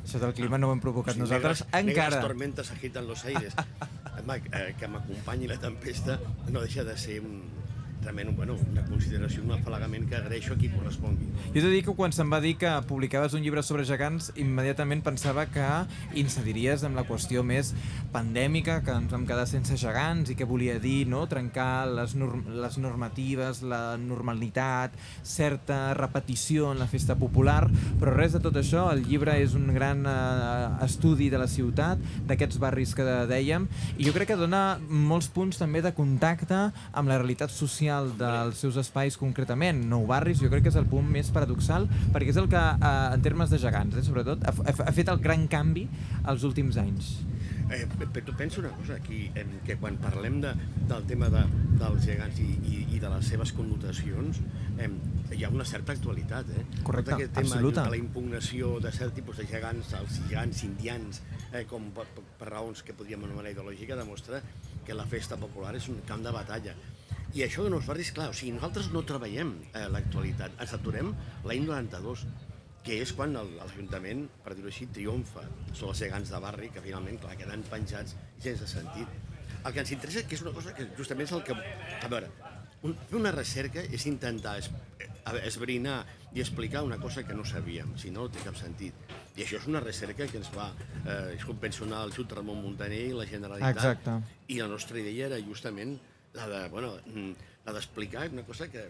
això 0.04 0.22
del 0.22 0.36
clima 0.38 0.60
no 0.62 0.70
ho 0.70 0.76
hem 0.78 0.84
provocat 0.84 1.18
Sí, 1.18 1.24
nosaltres 1.26 1.66
Negras 1.72 1.90
encara. 1.90 2.22
tormentas 2.22 2.70
agitan 2.72 3.08
los 3.10 3.26
aires. 3.26 3.58
Home, 4.22 4.36
eh, 4.54 4.76
que 4.78 4.88
m'acompanyi 4.92 5.48
la 5.50 5.58
tempesta 5.58 6.20
no 6.52 6.62
deixa 6.62 6.84
de 6.86 6.98
ser 7.00 7.22
un, 7.26 7.40
realment 8.02 8.36
bueno, 8.36 8.56
una 8.72 8.84
consideració, 8.86 9.44
un 9.46 9.54
afalagament 9.56 10.08
que 10.10 10.18
agraeixo 10.18 10.56
a 10.56 10.60
qui 10.60 10.70
correspongui. 10.74 11.30
Jo 11.54 11.60
he 11.60 11.64
de 11.64 11.72
dir 11.74 11.84
que 11.86 11.96
quan 11.98 12.14
se'm 12.16 12.32
va 12.34 12.42
dir 12.42 12.56
que 12.60 12.70
publicaves 12.90 13.36
un 13.38 13.44
llibre 13.46 13.64
sobre 13.64 13.86
gegants, 13.86 14.32
immediatament 14.42 15.04
pensava 15.06 15.46
que 15.52 15.68
incidiries 16.18 16.84
en 16.88 16.98
la 16.98 17.06
qüestió 17.08 17.44
més 17.46 17.74
pandèmica, 18.14 18.80
que 18.86 18.96
ens 18.96 19.14
vam 19.14 19.26
quedar 19.30 19.46
sense 19.50 19.78
gegants 19.80 20.32
i 20.32 20.38
què 20.38 20.48
volia 20.50 20.80
dir, 20.82 21.06
no? 21.10 21.24
trencar 21.30 21.88
les, 21.92 22.16
norm 22.18 22.44
les 22.62 22.78
normatives, 22.82 23.62
la 23.62 23.98
normalitat, 24.02 24.98
certa 25.24 25.94
repetició 25.98 26.72
en 26.74 26.82
la 26.82 26.90
festa 26.90 27.16
popular, 27.20 27.68
però 28.02 28.16
res 28.18 28.36
de 28.36 28.42
tot 28.44 28.58
això, 28.58 28.88
el 28.92 29.06
llibre 29.06 29.38
és 29.42 29.56
un 29.58 29.70
gran 29.76 30.06
eh, 30.10 30.86
estudi 30.88 31.30
de 31.32 31.40
la 31.42 31.50
ciutat, 31.52 32.02
d'aquests 32.28 32.60
barris 32.62 32.96
que 32.98 33.06
dèiem, 33.30 33.68
i 33.98 34.08
jo 34.08 34.16
crec 34.16 34.34
que 34.34 34.40
dona 34.40 34.80
molts 34.90 35.30
punts 35.32 35.60
també 35.62 35.84
de 35.86 35.94
contacte 35.96 36.60
amb 36.92 37.12
la 37.12 37.20
realitat 37.22 37.52
social 37.54 37.91
dels 38.20 38.62
seus 38.64 38.78
espais 38.82 39.18
concretament. 39.20 39.84
Nou 39.92 40.06
barris 40.10 40.42
jo 40.42 40.50
crec 40.52 40.66
que 40.66 40.74
és 40.74 40.80
el 40.80 40.88
punt 40.90 41.08
més 41.12 41.32
paradoxal, 41.34 41.88
perquè 42.14 42.32
és 42.34 42.40
el 42.42 42.50
que, 42.52 42.62
eh, 42.62 43.14
en 43.16 43.22
termes 43.22 43.50
de 43.50 43.60
gegants, 43.62 43.98
eh, 43.98 44.04
sobretot, 44.04 44.44
ha, 44.46 44.54
ha, 44.88 44.92
fet 44.96 45.10
el 45.10 45.20
gran 45.20 45.48
canvi 45.48 45.88
als 46.24 46.44
últims 46.48 46.78
anys. 46.78 47.18
Eh, 47.72 47.88
tu 48.26 48.34
pensa 48.36 48.60
una 48.60 48.70
cosa 48.76 48.96
aquí, 48.96 49.32
que 49.66 49.78
quan 49.80 49.96
parlem 49.98 50.42
de, 50.44 50.52
del 50.90 51.06
tema 51.08 51.30
de, 51.32 51.46
dels 51.80 52.04
gegants 52.04 52.40
i, 52.44 52.50
i, 52.68 52.82
i 52.98 53.00
de 53.00 53.12
les 53.14 53.30
seves 53.32 53.54
connotacions, 53.56 54.42
em, 54.78 54.98
hi 55.32 55.46
ha 55.46 55.50
una 55.50 55.66
certa 55.66 55.96
actualitat. 55.96 56.50
Eh? 56.52 56.66
Correcte, 56.84 57.12
Tot 57.12 57.18
aquest 57.18 57.34
tema 57.38 57.48
absoluta. 57.48 57.86
de 57.86 57.96
la 57.96 58.02
impugnació 58.02 58.74
de 58.84 58.92
cert 58.92 59.16
tipus 59.16 59.40
de 59.40 59.48
gegants, 59.48 59.94
els 60.00 60.20
gegants 60.28 60.64
indians, 60.68 61.22
eh, 61.54 61.64
com 61.70 61.92
per, 61.96 62.10
per, 62.16 62.26
per 62.40 62.50
raons 62.52 62.84
que 62.84 62.96
podríem 62.98 63.24
anomenar 63.24 63.56
ideològica, 63.56 63.96
demostra 64.00 64.42
que 64.86 64.98
la 64.98 65.08
festa 65.08 65.40
popular 65.40 65.76
és 65.80 65.88
un 65.92 66.02
camp 66.08 66.26
de 66.26 66.36
batalla. 66.36 66.76
I 67.32 67.46
això 67.46 67.64
que 67.64 67.72
no 67.72 67.80
es 67.80 67.88
barris, 67.88 68.12
clar, 68.12 68.30
o 68.32 68.36
sigui, 68.36 68.52
nosaltres 68.58 68.90
no 68.92 69.06
treballem 69.08 69.54
eh, 69.72 69.86
l'actualitat, 69.94 70.58
ens 70.60 70.74
aturem 70.76 71.14
l'any 71.48 71.64
92, 71.64 72.26
que 72.84 72.98
és 73.04 73.14
quan 73.16 73.36
l'Ajuntament, 73.38 74.26
per 74.44 74.56
dir-ho 74.58 74.72
així, 74.72 74.88
triomfa 74.92 75.46
sobre 75.72 75.94
els 75.94 76.02
gegants 76.04 76.34
de 76.34 76.42
barri, 76.44 76.72
que 76.74 76.84
finalment, 76.84 77.22
clar, 77.24 77.38
queden 77.40 77.64
penjats 77.72 78.18
i 78.40 78.48
sense 78.50 78.68
sentit. 78.74 79.20
El 79.62 79.76
que 79.76 79.84
ens 79.84 79.94
interessa, 79.94 80.26
que 80.28 80.36
és 80.36 80.44
una 80.44 80.56
cosa 80.56 80.74
que 80.76 80.90
justament 80.98 81.30
és 81.30 81.36
el 81.38 81.46
que... 81.48 81.56
A 82.02 82.10
veure, 82.12 82.32
un, 82.82 82.98
fer 83.08 83.20
una 83.20 83.32
recerca 83.36 83.84
és 83.94 84.08
intentar 84.10 84.58
es, 84.60 84.72
eh, 85.00 85.08
esbrinar 85.46 86.02
i 86.34 86.42
explicar 86.42 86.82
una 86.84 86.98
cosa 86.98 87.24
que 87.28 87.36
no 87.38 87.46
sabíem, 87.46 87.94
si 88.02 88.12
no, 88.12 88.26
no 88.26 88.34
té 88.34 88.44
cap 88.44 88.58
sentit. 88.58 89.12
I 89.38 89.46
això 89.46 89.60
és 89.62 89.68
una 89.70 89.80
recerca 89.84 90.28
que 90.28 90.40
ens 90.42 90.50
va, 90.56 90.72
eh, 91.06 91.54
pensionar 91.62 92.04
el 92.08 92.16
Jut 92.16 92.34
Ramon 92.34 92.64
Montaner 92.64 93.04
i 93.12 93.14
la 93.16 93.28
Generalitat. 93.30 93.78
Exacte. 93.78 94.18
I 94.48 94.60
la 94.60 94.68
nostra 94.72 95.00
idea 95.00 95.30
era 95.30 95.40
justament 95.46 96.00
la 96.34 96.48
de, 96.48 96.70
bueno, 96.70 96.94
mm, 97.06 97.32
la 97.66 97.74
d'explicar 97.74 98.30
una 98.32 98.44
cosa 98.44 98.68
que 98.72 98.90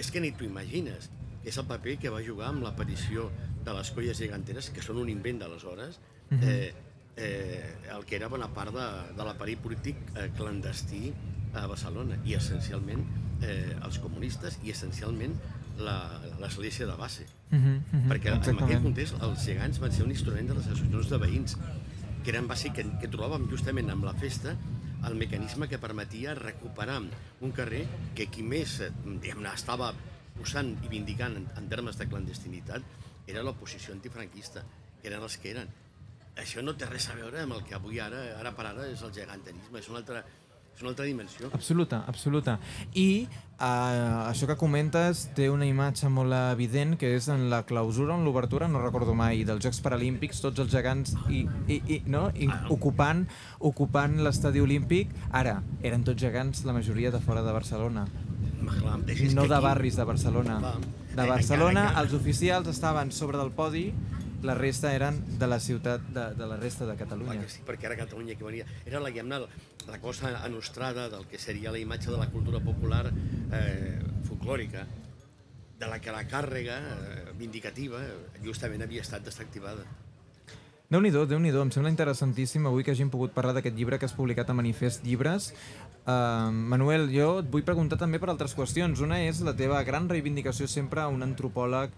és 0.00 0.10
que 0.10 0.20
ni 0.20 0.30
t'ho 0.32 0.44
imagines, 0.44 1.10
que 1.42 1.50
és 1.50 1.58
el 1.58 1.66
paper 1.66 1.98
que 1.98 2.08
va 2.12 2.22
jugar 2.24 2.48
amb 2.48 2.62
l'aparició 2.64 3.30
de 3.64 3.72
les 3.76 3.90
colles 3.90 4.16
giganteres, 4.18 4.70
que 4.70 4.80
són 4.82 4.96
un 5.02 5.08
invent 5.12 5.38
d'aleshores, 5.42 5.98
eh, 6.40 6.72
eh, 7.16 7.76
el 7.92 8.04
que 8.06 8.16
era 8.16 8.28
bona 8.28 8.48
part 8.54 8.72
de, 8.72 8.86
de 9.16 9.24
l'aparell 9.26 9.58
polític 9.60 9.96
eh, 10.16 10.30
clandestí 10.36 11.12
a 11.52 11.66
Barcelona, 11.66 12.16
i 12.24 12.34
essencialment 12.38 13.02
eh, 13.42 13.76
els 13.84 13.98
comunistes 13.98 14.58
i 14.64 14.70
essencialment 14.70 15.34
la- 15.78 16.20
l'església 16.40 16.86
de 16.86 16.94
base. 16.96 17.26
Uh 17.50 17.56
-huh, 17.58 17.76
uh 17.76 17.82
-huh, 17.92 18.08
Perquè 18.08 18.28
en 18.28 18.56
aquell 18.64 18.82
context 18.82 19.14
els 19.22 19.44
gegants 19.44 19.78
van 19.80 19.92
ser 19.92 20.04
un 20.04 20.10
instrument 20.10 20.48
de 20.48 20.54
les 20.54 20.66
associacions 20.66 21.08
de 21.10 21.18
veïns, 21.18 21.56
que 22.24 22.30
eren 22.30 22.46
bàsic, 22.48 22.72
que, 22.74 22.84
que 23.00 23.08
trobàvem 23.10 23.48
justament 23.50 23.90
amb 23.90 24.04
la 24.04 24.14
festa 24.14 24.56
el 25.08 25.14
mecanisme 25.16 25.68
que 25.68 25.78
permetia 25.78 26.34
recuperar 26.34 27.00
un 27.00 27.52
carrer 27.56 27.86
que 28.16 28.28
qui 28.28 28.44
més 28.44 28.78
eh, 28.84 28.90
estava 29.52 29.92
posant 30.36 30.74
i 30.84 30.88
vindicant 30.92 31.36
en, 31.36 31.46
en 31.56 31.68
termes 31.68 31.98
de 31.98 32.08
clandestinitat 32.08 32.82
era 33.30 33.44
l'oposició 33.46 33.94
antifranquista, 33.94 34.64
que 35.00 35.08
eren 35.08 35.22
els 35.22 35.36
que 35.38 35.52
eren. 35.52 35.70
Això 36.40 36.62
no 36.64 36.74
té 36.78 36.86
res 36.88 37.08
a 37.10 37.16
veure 37.18 37.42
amb 37.42 37.56
el 37.56 37.64
que 37.66 37.76
avui 37.76 38.00
ara, 38.00 38.20
ara 38.38 38.52
per 38.56 38.66
ara, 38.70 38.86
és 38.90 39.02
el 39.06 39.12
geganterisme, 39.14 39.80
és 39.80 39.88
una 39.92 40.00
altra, 40.02 40.24
és 40.80 40.82
una 40.82 40.90
altra 40.94 41.04
dimensió. 41.04 41.50
Absoluta, 41.52 42.04
absoluta. 42.08 42.54
I 42.96 43.26
uh, 43.60 44.30
això 44.30 44.46
que 44.48 44.56
comentes 44.56 45.26
té 45.36 45.50
una 45.52 45.66
imatge 45.68 46.08
molt 46.08 46.32
evident 46.54 46.96
que 46.98 47.10
és 47.18 47.28
en 47.28 47.48
la 47.52 47.62
clausura, 47.68 48.16
en 48.16 48.24
l'obertura, 48.24 48.68
no 48.68 48.80
recordo 48.80 49.12
mai, 49.14 49.44
dels 49.44 49.60
Jocs 49.66 49.82
Paralímpics, 49.84 50.40
tots 50.40 50.62
els 50.64 50.72
gegants 50.72 51.12
i, 51.28 51.42
i, 51.68 51.80
i, 51.86 52.00
no? 52.08 52.30
I 52.34 52.48
Ah, 52.50 52.62
ocupant, 52.72 53.26
ocupant 53.60 54.16
l'estadi 54.24 54.60
olímpic. 54.64 55.12
Ara, 55.30 55.58
eren 55.82 56.02
tots 56.04 56.20
gegants, 56.22 56.64
la 56.64 56.72
majoria 56.72 57.12
de 57.12 57.20
fora 57.20 57.42
de 57.44 57.52
Barcelona. 57.52 58.06
Clar, 58.60 58.96
No 59.34 59.46
de 59.46 59.54
aquí- 59.54 59.62
barris 59.64 59.96
de 59.96 60.04
Barcelona. 60.04 60.58
Clar. 60.60 60.74
De 61.10 61.22
Eh, 61.24 61.28
Barcelona, 61.28 61.84
encara- 61.90 62.00
els 62.06 62.12
oficials 62.14 62.68
estaven 62.68 63.12
sobre 63.12 63.36
del 63.36 63.50
podi, 63.50 63.92
la 64.42 64.54
resta 64.54 64.94
eren 64.94 65.20
de 65.38 65.46
la 65.46 65.60
ciutat, 65.60 66.00
de, 66.14 66.34
de 66.34 66.46
la 66.46 66.56
resta 66.56 66.86
de 66.86 66.94
Clar 66.96 67.08
Catalunya. 67.08 67.40
que 67.40 67.48
sí, 67.48 67.62
perquè 67.66 67.86
ara 67.86 67.96
Catalunya 67.96 68.36
que 68.36 68.44
venia... 68.44 68.66
Era 68.86 69.00
la, 69.00 69.10
diguem-ne, 69.12 69.40
la 69.88 70.00
cosa 70.00 70.32
anostrada 70.44 71.08
del 71.08 71.26
que 71.26 71.38
seria 71.38 71.72
la 71.72 71.78
imatge 71.78 72.10
de 72.10 72.18
la 72.18 72.28
cultura 72.30 72.60
popular 72.60 73.10
eh, 73.52 74.00
folclòrica, 74.28 74.86
de 75.80 75.88
la 75.88 76.00
que 76.00 76.12
la 76.12 76.26
càrrega 76.28 76.78
eh, 76.78 77.32
vindicativa 77.38 78.00
justament 78.44 78.82
havia 78.84 79.02
estat 79.02 79.24
desactivada. 79.24 79.84
Déu-n'hi-do, 80.90 81.22
déu 81.30 81.38
nhi 81.38 81.52
déu 81.54 81.62
em 81.62 81.70
sembla 81.70 81.92
interessantíssim 81.92 82.64
avui 82.66 82.82
que 82.82 82.90
hagin 82.90 83.12
pogut 83.12 83.30
parlar 83.30 83.54
d'aquest 83.54 83.76
llibre 83.78 83.96
que 83.96 84.08
has 84.08 84.14
publicat 84.16 84.48
a 84.50 84.56
Manifest 84.58 85.04
Llibres. 85.06 85.52
Uh, 86.02 86.50
Manuel, 86.50 87.06
jo 87.14 87.36
et 87.44 87.50
vull 87.52 87.62
preguntar 87.62 87.94
també 88.00 88.18
per 88.18 88.32
altres 88.32 88.56
qüestions. 88.58 88.98
Una 88.98 89.20
és 89.22 89.38
la 89.46 89.54
teva 89.54 89.78
gran 89.86 90.08
reivindicació 90.10 90.66
sempre 90.66 91.04
a 91.04 91.06
un 91.06 91.22
antropòleg 91.22 91.94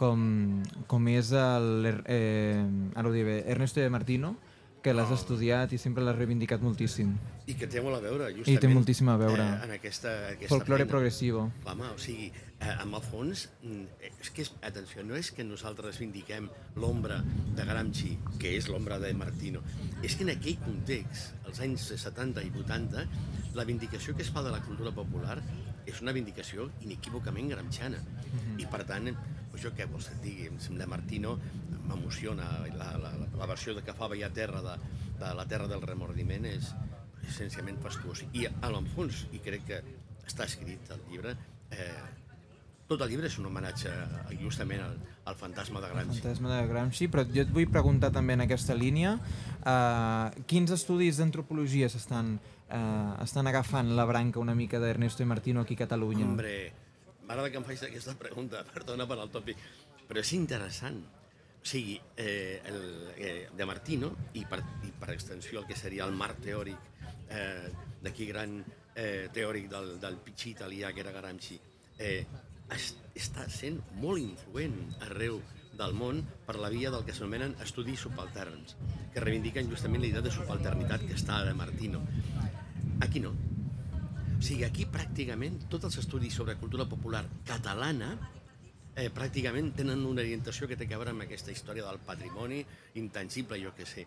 com, 0.00 0.62
com 0.88 1.08
és 1.12 1.34
el, 1.36 1.90
eh, 2.08 2.62
ara 2.96 3.08
ho 3.08 3.12
diré 3.12 3.42
Ernesto 3.52 3.82
de 3.82 3.90
Martino, 3.92 4.36
que 4.80 4.94
l'has 4.96 5.10
estudiat 5.12 5.74
i 5.76 5.78
sempre 5.78 6.00
l'has 6.00 6.16
reivindicat 6.16 6.62
moltíssim. 6.64 7.10
I 7.50 7.54
que 7.60 7.66
té 7.68 7.82
molt 7.84 7.98
a 7.98 8.00
veure, 8.00 8.30
justament... 8.32 8.56
I 8.56 8.62
té 8.62 8.70
moltíssim 8.72 9.10
a 9.12 9.16
veure. 9.20 9.44
Eh, 9.44 9.66
en 9.66 9.74
aquesta, 9.74 10.12
aquesta 10.30 10.48
Folklore 10.54 10.86
feina. 10.86 10.92
progressivo. 10.94 11.42
Home, 11.68 11.90
o 11.92 11.98
sigui, 12.00 12.30
eh, 12.32 12.70
amb 12.72 12.96
el 12.96 13.04
fons, 13.04 13.42
mm, 13.60 14.06
és 14.22 14.30
que, 14.32 14.46
és, 14.46 14.52
atenció, 14.64 15.04
no 15.04 15.18
és 15.20 15.28
que 15.36 15.44
nosaltres 15.44 16.00
vindiquem 16.00 16.48
l'ombra 16.80 17.18
de 17.58 17.66
Gramsci, 17.68 18.14
que 18.40 18.54
és 18.56 18.70
l'ombra 18.72 18.96
de 19.02 19.12
Martino, 19.18 19.60
és 20.00 20.16
que 20.16 20.24
en 20.24 20.32
aquell 20.32 20.56
context, 20.64 21.34
als 21.44 21.60
anys 21.66 21.90
70 22.00 22.46
i 22.48 22.54
80, 22.64 23.04
la 23.58 23.68
vindicació 23.68 24.16
que 24.16 24.24
es 24.24 24.32
fa 24.32 24.40
de 24.46 24.54
la 24.54 24.62
cultura 24.64 24.94
popular 24.96 25.42
és 25.90 26.00
una 26.00 26.16
vindicació 26.16 26.70
inequívocament 26.86 27.52
gramsciana. 27.52 28.00
I 28.60 28.64
per 28.70 28.84
tant, 28.88 29.12
jo 29.58 29.72
què 29.76 29.86
vols 29.90 30.06
que 30.08 30.14
et 30.14 30.22
digui, 30.22 30.46
em 30.50 30.60
sembla 30.62 30.86
Martino 30.86 31.36
m'emociona, 31.88 32.46
la, 32.76 32.92
la, 33.02 33.10
la, 33.34 33.46
versió 33.50 33.74
de 33.74 33.82
que 33.82 33.94
fa 33.96 34.08
Veia 34.08 34.30
Terra 34.30 34.62
de, 34.62 34.76
de 35.18 35.34
la 35.34 35.46
Terra 35.50 35.66
del 35.68 35.82
Remordiment 35.82 36.46
és 36.46 36.70
essencialment 37.26 37.80
fastuós. 37.82 38.22
I 38.32 38.46
a 38.46 38.70
l'enfons, 38.70 39.26
i 39.34 39.42
crec 39.42 39.66
que 39.68 39.82
està 40.26 40.46
escrit 40.46 40.90
al 40.94 41.02
llibre, 41.10 41.34
eh, 41.74 41.90
tot 42.90 43.02
el 43.04 43.12
llibre 43.12 43.28
és 43.30 43.36
un 43.38 43.46
homenatge 43.46 43.90
a- 43.90 44.32
justament 44.40 44.82
al, 44.82 44.96
al 45.30 45.36
fantasma 45.38 45.82
de 45.82 45.90
Gramsci. 45.92 46.22
Fantasma 46.24 46.56
de 46.56 46.66
Gramsci, 46.66 47.06
però 47.10 47.22
jo 47.26 47.44
et 47.44 47.52
vull 47.54 47.68
preguntar 47.70 48.10
també 48.14 48.34
en 48.34 48.42
aquesta 48.46 48.74
línia 48.74 49.12
uh, 49.14 50.30
quins 50.50 50.72
estudis 50.74 51.20
d'antropologia 51.20 51.90
s'estan 51.92 52.32
uh, 52.40 53.14
estan 53.22 53.46
agafant 53.46 53.92
la 53.94 54.06
branca 54.10 54.42
una 54.42 54.56
mica 54.58 54.80
d'Ernesto 54.82 55.22
i 55.22 55.28
Martino 55.30 55.62
aquí 55.62 55.78
a 55.78 55.84
Catalunya? 55.84 56.26
Hombre, 56.26 56.56
m'agrada 57.30 57.50
que 57.50 57.60
em 57.62 57.66
facis 57.66 57.86
aquesta 57.86 58.16
pregunta, 58.18 58.64
perdona 58.74 59.06
per 59.06 59.20
al 59.20 59.30
tòpic, 59.30 59.62
però 60.08 60.22
és 60.22 60.34
interessant. 60.34 60.98
O 61.60 61.68
sigui, 61.70 61.98
eh, 62.16 62.60
el, 62.66 62.82
eh, 63.20 63.48
de 63.54 63.66
Martino, 63.68 64.14
i 64.34 64.46
per, 64.48 64.62
i 64.88 64.90
per 64.96 65.12
extensió 65.14 65.60
el 65.60 65.68
que 65.68 65.76
seria 65.76 66.06
el 66.08 66.16
marc 66.16 66.40
teòric 66.42 67.04
eh, 67.28 67.68
d'aquí 68.02 68.26
gran 68.30 68.58
eh, 68.96 69.28
teòric 69.32 69.68
del, 69.70 69.92
del 70.00 70.16
pitxí 70.24 70.54
italià 70.56 70.90
que 70.96 71.04
era 71.04 71.12
Gramsci, 71.12 71.58
eh, 72.00 72.24
es, 72.72 72.94
està 73.14 73.44
sent 73.52 73.78
molt 74.00 74.22
influent 74.22 74.78
arreu 75.10 75.38
del 75.76 75.94
món 75.96 76.24
per 76.48 76.56
la 76.58 76.72
via 76.72 76.90
del 76.90 77.04
que 77.04 77.14
s'anomenen 77.14 77.54
estudis 77.62 78.02
subalterns, 78.06 78.74
que 79.12 79.22
reivindiquen 79.22 79.68
justament 79.70 80.02
la 80.02 80.10
idea 80.10 80.24
de 80.24 80.32
subalternitat 80.32 81.04
que 81.06 81.16
està 81.20 81.44
de 81.44 81.54
Martino. 81.54 82.02
Aquí 83.04 83.20
no, 83.20 83.36
o 84.40 84.42
sigui, 84.42 84.64
aquí 84.64 84.86
pràcticament 84.88 85.66
tots 85.68 85.84
els 85.90 85.98
estudis 86.00 86.32
sobre 86.32 86.54
cultura 86.56 86.86
popular 86.88 87.20
catalana 87.44 88.14
eh, 88.96 89.10
pràcticament 89.12 89.68
tenen 89.76 90.00
una 90.08 90.22
orientació 90.24 90.68
que 90.68 90.78
té 90.80 90.86
a 90.88 90.96
veure 90.96 91.12
amb 91.12 91.26
aquesta 91.26 91.52
història 91.52 91.84
del 91.84 92.00
patrimoni 92.06 92.62
intangible, 93.00 93.60
jo 93.60 93.74
que 93.76 93.84
sé. 93.84 94.06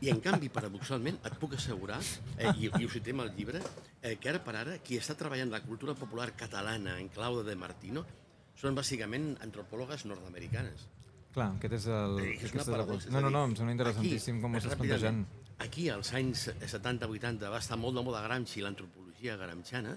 I 0.00 0.10
en 0.14 0.22
canvi, 0.24 0.48
paradoxalment, 0.52 1.20
et 1.28 1.38
puc 1.40 1.58
assegurar, 1.58 2.00
eh, 2.38 2.50
i, 2.56 2.70
i 2.70 2.88
ho 2.88 2.92
citem 2.92 3.20
al 3.20 3.32
llibre, 3.36 3.60
eh, 4.00 4.16
que 4.16 4.32
ara 4.32 4.40
per 4.42 4.56
ara 4.62 4.78
qui 4.80 4.96
està 4.96 5.16
treballant 5.18 5.52
la 5.52 5.60
cultura 5.64 5.94
popular 5.94 6.30
catalana 6.40 6.98
en 7.00 7.12
clau 7.12 7.42
de 7.44 7.56
Martino 7.60 8.06
són 8.56 8.76
bàsicament 8.76 9.34
antropòlogues 9.44 10.06
nord-americanes. 10.08 10.88
Clar, 11.36 11.50
aquest 11.58 11.82
és 11.82 11.90
el... 11.92 12.22
Eh, 12.24 12.36
és 12.48 12.56
una 12.56 12.64
paradoxa. 12.64 13.12
No, 13.12 13.26
no, 13.28 13.32
no, 13.34 13.44
em 13.50 13.58
sembla 13.60 13.76
interessantíssim 13.76 14.40
com 14.40 14.56
ho 14.56 14.62
estàs 14.62 14.80
plantejant. 14.80 15.20
ràpidament, 15.26 15.44
Aquí, 15.64 15.86
als 15.88 16.10
anys 16.12 16.50
70-80, 16.68 17.48
va 17.48 17.62
estar 17.62 17.78
molt 17.80 17.96
de 17.96 18.02
moda 18.04 18.20
Gramsci, 18.26 18.60
l'antropologia 18.60 19.05
gramsciana. 19.34 19.96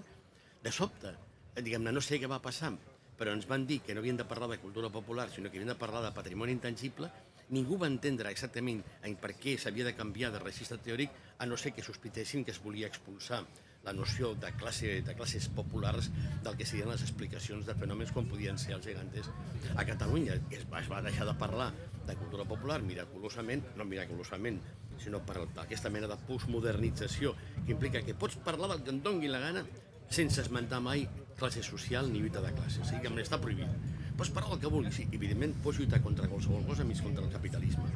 De 0.64 0.72
sobte, 0.74 1.14
diguem-ne, 1.62 1.94
no 1.94 2.02
sé 2.02 2.18
què 2.18 2.26
va 2.26 2.42
passar, 2.42 2.72
però 3.20 3.30
ens 3.36 3.46
van 3.46 3.66
dir 3.68 3.78
que 3.86 3.94
no 3.94 4.02
havien 4.02 4.18
de 4.18 4.26
parlar 4.26 4.50
de 4.50 4.58
cultura 4.58 4.90
popular, 4.90 5.28
sinó 5.30 5.50
que 5.50 5.60
havien 5.60 5.70
de 5.70 5.78
parlar 5.78 6.02
de 6.02 6.10
patrimoni 6.16 6.56
intangible. 6.56 7.12
Ningú 7.54 7.78
va 7.78 7.88
entendre 7.90 8.30
exactament 8.34 8.82
en 9.06 9.16
per 9.22 9.36
què 9.38 9.56
s'havia 9.58 9.86
de 9.86 9.94
canviar 9.94 10.30
de 10.34 10.42
registre 10.42 10.78
teòric, 10.82 11.14
a 11.38 11.46
no 11.46 11.56
ser 11.56 11.74
que 11.76 11.86
sospitessin 11.86 12.44
que 12.44 12.50
es 12.54 12.62
volia 12.62 12.90
expulsar 12.90 13.44
la 13.84 13.92
noció 13.92 14.34
de, 14.34 14.50
classe, 14.60 15.00
de 15.02 15.14
classes 15.16 15.48
populars 15.48 16.10
del 16.44 16.56
que 16.56 16.66
serien 16.68 16.90
les 16.90 17.02
explicacions 17.06 17.64
de 17.66 17.74
fenòmens 17.78 18.12
com 18.12 18.28
podien 18.28 18.58
ser 18.60 18.74
els 18.76 18.84
gegantes 18.84 19.30
a 19.76 19.86
Catalunya. 19.88 20.36
Es 20.52 20.66
va, 20.68 20.82
es 20.82 20.90
va 20.90 21.00
deixar 21.04 21.28
de 21.28 21.36
parlar 21.40 21.70
de 22.06 22.16
cultura 22.20 22.44
popular 22.48 22.80
miraculosament, 22.84 23.64
no 23.76 23.86
miraculosament, 23.88 24.60
sinó 25.00 25.20
per 25.26 25.38
aquesta 25.62 25.90
mena 25.90 26.06
de 26.10 26.16
postmodernització 26.28 27.34
que 27.66 27.72
implica 27.72 28.02
que 28.02 28.14
pots 28.14 28.36
parlar 28.44 28.68
del 28.74 28.82
que 28.84 28.92
et 28.94 29.02
dongui 29.04 29.28
la 29.32 29.40
gana 29.42 29.64
sense 30.10 30.40
esmentar 30.42 30.80
mai 30.82 31.04
classe 31.38 31.62
social 31.62 32.10
ni 32.12 32.18
lluita 32.20 32.40
de 32.44 32.52
classe. 32.52 32.80
O 32.82 32.84
sigui, 32.84 33.00
que 33.06 33.22
està 33.22 33.38
prohibit. 33.40 33.70
Pots 34.18 34.28
parlar 34.34 34.56
el 34.56 34.60
que 34.60 34.68
vulguis, 34.68 34.94
sí, 34.98 35.06
evidentment 35.16 35.54
pots 35.64 35.78
lluitar 35.80 36.02
contra 36.04 36.26
qualsevol 36.28 36.66
cosa 36.66 36.84
més 36.84 37.00
contra 37.00 37.24
el 37.24 37.30
capitalisme. 37.32 37.86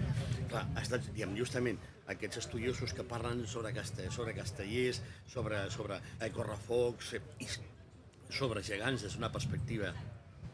Clar, 0.49 0.63
ha 0.75 0.81
estat, 0.81 1.05
diguem, 1.13 1.35
justament 1.37 1.77
aquests 2.09 2.39
estudiosos 2.45 2.95
que 2.97 3.05
parlen 3.05 3.43
sobre, 3.51 3.75
castell, 3.77 4.11
sobre 4.15 4.33
castellers, 4.37 5.03
sobre, 5.29 5.65
sobre 5.75 5.99
eh, 6.21 6.31
correfocs, 6.33 7.15
i 7.45 7.49
sobre 8.33 8.63
gegants 8.65 9.03
des 9.05 9.19
d'una 9.19 9.31
perspectiva 9.35 9.93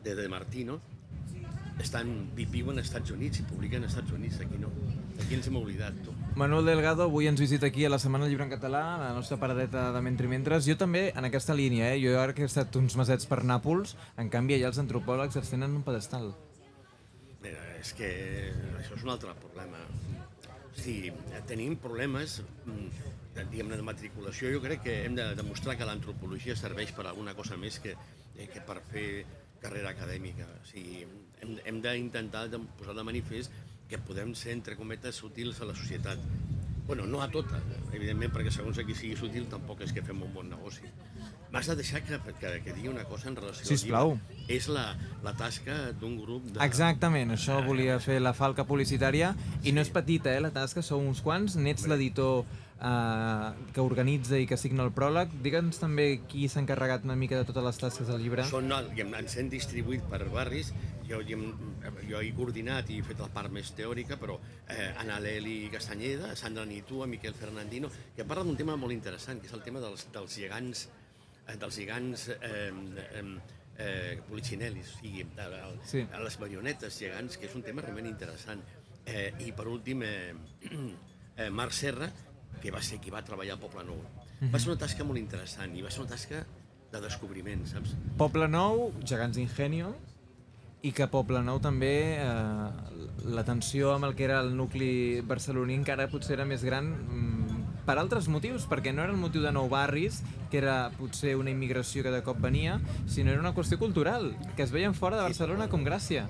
de, 0.02 0.14
de 0.16 0.26
Martino, 0.28 0.80
estan, 1.80 2.10
vi- 2.34 2.48
viuen 2.50 2.78
als 2.80 2.88
Estats 2.90 3.12
Units 3.14 3.40
i 3.40 3.46
publiquen 3.48 3.84
als 3.84 3.94
Estats 3.94 4.12
Units, 4.16 4.40
aquí 4.42 4.58
no. 4.60 4.72
Aquí 5.20 5.36
ens 5.38 5.46
hem 5.48 5.56
oblidat, 5.60 5.94
tu. 6.04 6.12
Manuel 6.36 6.64
Delgado 6.64 7.02
avui 7.02 7.26
ens 7.26 7.40
visita 7.40 7.66
aquí 7.66 7.84
a 7.84 7.90
la 7.90 7.98
Setmana 7.98 8.24
del 8.24 8.32
Llibre 8.32 8.44
en 8.46 8.52
Català, 8.52 8.82
a 8.94 8.98
la 8.98 9.14
nostra 9.14 9.36
paradeta 9.36 9.90
de 9.92 10.00
Mentri 10.00 10.28
Mentres. 10.30 10.64
Jo 10.64 10.76
també, 10.78 11.10
en 11.10 11.26
aquesta 11.26 11.56
línia, 11.58 11.90
eh? 11.90 11.98
jo 11.98 12.14
ara 12.20 12.34
que 12.36 12.44
he 12.46 12.48
estat 12.48 12.76
uns 12.78 12.94
mesets 12.96 13.26
per 13.26 13.42
Nàpols, 13.42 13.96
en 14.16 14.30
canvi 14.30 14.54
allà 14.56 14.70
els 14.70 14.78
antropòlegs 14.78 15.36
els 15.40 15.50
tenen 15.50 15.68
en 15.72 15.80
un 15.80 15.86
pedestal. 15.86 16.30
Mira, 17.42 17.64
és 17.80 17.90
que 17.98 18.10
això 18.78 18.94
és 18.94 19.04
un 19.04 19.10
altre 19.16 19.34
problema. 19.42 19.82
O 20.70 20.78
sigui, 20.78 21.10
tenim 21.50 21.74
problemes 21.82 22.38
mm, 22.64 23.10
de, 23.34 23.46
diguem 23.50 23.74
de 23.74 23.82
matriculació. 23.90 24.52
Jo 24.54 24.62
crec 24.62 24.84
que 24.86 24.96
hem 25.08 25.18
de 25.18 25.26
demostrar 25.34 25.74
que 25.76 25.88
l'antropologia 25.88 26.54
serveix 26.56 26.94
per 26.94 27.08
alguna 27.10 27.34
cosa 27.34 27.58
més 27.58 27.80
que, 27.82 27.96
eh, 28.36 28.46
que 28.46 28.62
per 28.62 28.78
fer 28.92 29.08
carrera 29.60 29.90
acadèmica. 29.96 30.46
O 30.62 30.70
sigui, 30.70 31.02
hem, 31.42 31.58
hem 31.66 31.82
d'intentar 31.84 32.46
posar 32.78 32.94
de 32.96 33.04
manifest 33.10 33.52
que 33.90 33.98
podem 33.98 34.32
ser, 34.38 34.54
entre 34.54 34.78
cometes, 34.78 35.20
útils 35.26 35.60
a 35.60 35.68
la 35.68 35.74
societat. 35.74 36.22
Bueno, 36.86 37.04
no 37.06 37.20
a 37.22 37.28
tota, 37.30 37.60
evidentment, 37.94 38.32
perquè 38.34 38.50
segons 38.50 38.78
a 38.80 38.84
qui 38.86 38.96
sigui 38.98 39.18
útil 39.26 39.44
tampoc 39.50 39.84
és 39.86 39.92
que 39.94 40.02
fem 40.02 40.22
un 40.26 40.32
bon 40.34 40.48
negoci. 40.50 40.88
M'has 41.50 41.66
de 41.70 41.76
deixar 41.78 42.00
que, 42.06 42.18
que, 42.38 42.50
que 42.64 42.74
digui 42.74 42.90
una 42.90 43.04
cosa 43.06 43.28
en 43.30 43.36
relació 43.38 43.66
Sisplau. 43.66 44.14
al 44.14 44.18
llibre. 44.18 44.56
És 44.56 44.66
la, 44.70 44.86
la 45.22 45.34
tasca 45.38 45.76
d'un 45.98 46.16
grup 46.18 46.48
de... 46.48 46.58
Exactament, 46.66 47.34
això 47.34 47.60
volia 47.66 47.98
fer 48.02 48.18
la 48.22 48.32
falca 48.34 48.66
publicitària 48.66 49.34
i 49.62 49.74
no 49.74 49.82
és 49.82 49.90
petita, 49.94 50.34
eh, 50.34 50.42
la 50.42 50.50
tasca, 50.54 50.82
sou 50.82 51.02
uns 51.02 51.22
quants, 51.26 51.58
n'ets 51.58 51.86
l'editor 51.90 52.44
eh, 52.80 53.50
que 53.74 53.80
organitza 53.80 54.38
i 54.40 54.46
que 54.48 54.56
signa 54.60 54.84
el 54.86 54.92
pròleg. 54.96 55.32
Digue'ns 55.44 55.78
també 55.82 56.08
qui 56.28 56.48
s'ha 56.48 56.62
encarregat 56.62 57.04
una 57.04 57.16
mica 57.16 57.38
de 57.38 57.44
totes 57.48 57.64
les 57.66 57.78
tasques 57.82 58.08
del 58.08 58.22
llibre. 58.24 58.46
Són, 58.48 58.72
diguem, 58.90 59.12
ens 59.20 59.36
hem 59.40 59.50
distribuït 59.52 60.06
per 60.10 60.22
barris, 60.32 60.72
jo, 61.08 61.20
diguem, 61.26 61.46
jo 62.08 62.20
he 62.22 62.32
coordinat 62.36 62.90
i 62.90 63.00
he 63.00 63.06
fet 63.06 63.20
la 63.20 63.28
part 63.34 63.52
més 63.52 63.72
teòrica, 63.76 64.16
però 64.20 64.38
eh, 64.68 64.90
Anna 65.02 65.20
Leli 65.20 65.68
Castanyeda, 65.72 66.34
Sandra 66.38 66.64
Nitua, 66.64 67.06
Miquel 67.10 67.34
Fernandino, 67.34 67.90
que 68.16 68.24
parla 68.24 68.44
d'un 68.46 68.56
tema 68.58 68.76
molt 68.80 68.94
interessant, 68.96 69.40
que 69.42 69.50
és 69.50 69.56
el 69.56 69.64
tema 69.66 69.82
dels, 69.82 70.06
dels 70.14 70.36
gegants, 70.42 70.88
eh, 71.46 71.56
dels 71.60 71.80
gegants 71.82 72.28
eh, 72.36 72.70
eh, 72.70 73.24
eh, 73.80 74.18
Policinellis, 74.28 74.94
o 74.96 75.02
sigui, 75.02 75.26
a, 75.36 75.48
a, 75.66 75.70
Sí. 75.84 76.06
a 76.12 76.20
les 76.22 76.38
marionetes 76.40 76.98
gegants, 77.00 77.36
que 77.36 77.46
és 77.50 77.54
un 77.58 77.62
tema 77.66 77.82
realment 77.82 78.06
interessant. 78.06 78.62
Eh, 79.06 79.32
I 79.46 79.52
per 79.56 79.66
últim, 79.66 80.02
eh, 80.06 80.34
eh, 81.36 81.50
Marc 81.50 81.72
Serra, 81.74 82.10
que 82.60 82.72
va 82.74 82.82
ser 82.84 83.00
qui 83.00 83.12
va 83.14 83.22
treballar 83.26 83.56
al 83.56 83.62
Poble 83.62 83.84
Nou. 83.86 84.00
Va 84.52 84.58
ser 84.58 84.72
una 84.72 84.80
tasca 84.80 85.04
molt 85.04 85.20
interessant 85.20 85.76
i 85.76 85.84
va 85.84 85.90
ser 85.92 86.02
una 86.04 86.12
tasca 86.14 86.44
de 86.90 87.00
descobriment, 87.02 87.66
saps? 87.70 87.94
Poble 88.18 88.48
Nou, 88.50 88.90
Gegants 89.06 89.38
d'Ingenio, 89.38 89.94
i 90.82 90.92
que 90.96 91.06
Poble 91.12 91.42
Nou 91.44 91.60
també 91.60 91.94
eh, 92.16 92.68
la 93.36 93.44
tensió 93.44 93.94
amb 93.94 94.08
el 94.08 94.16
que 94.16 94.24
era 94.26 94.40
el 94.40 94.54
nucli 94.56 95.20
barceloní 95.20 95.76
encara 95.76 96.08
potser 96.08 96.38
era 96.38 96.46
més 96.48 96.64
gran 96.64 96.88
mm, 96.88 97.60
per 97.86 97.98
altres 98.00 98.28
motius, 98.32 98.66
perquè 98.70 98.94
no 98.94 99.04
era 99.04 99.12
el 99.12 99.20
motiu 99.20 99.44
de 99.44 99.52
nou 99.52 99.68
barris, 99.72 100.20
que 100.50 100.60
era 100.60 100.90
potser 100.96 101.34
una 101.36 101.52
immigració 101.52 102.04
que 102.04 102.12
de 102.14 102.22
cop 102.24 102.40
venia, 102.40 102.78
sinó 103.08 103.32
era 103.32 103.42
una 103.42 103.54
qüestió 103.56 103.78
cultural, 103.80 104.32
que 104.56 104.64
es 104.64 104.72
veien 104.72 104.94
fora 104.94 105.18
de 105.18 105.26
Barcelona 105.28 105.68
com 105.72 105.84
Gràcia. 105.86 106.26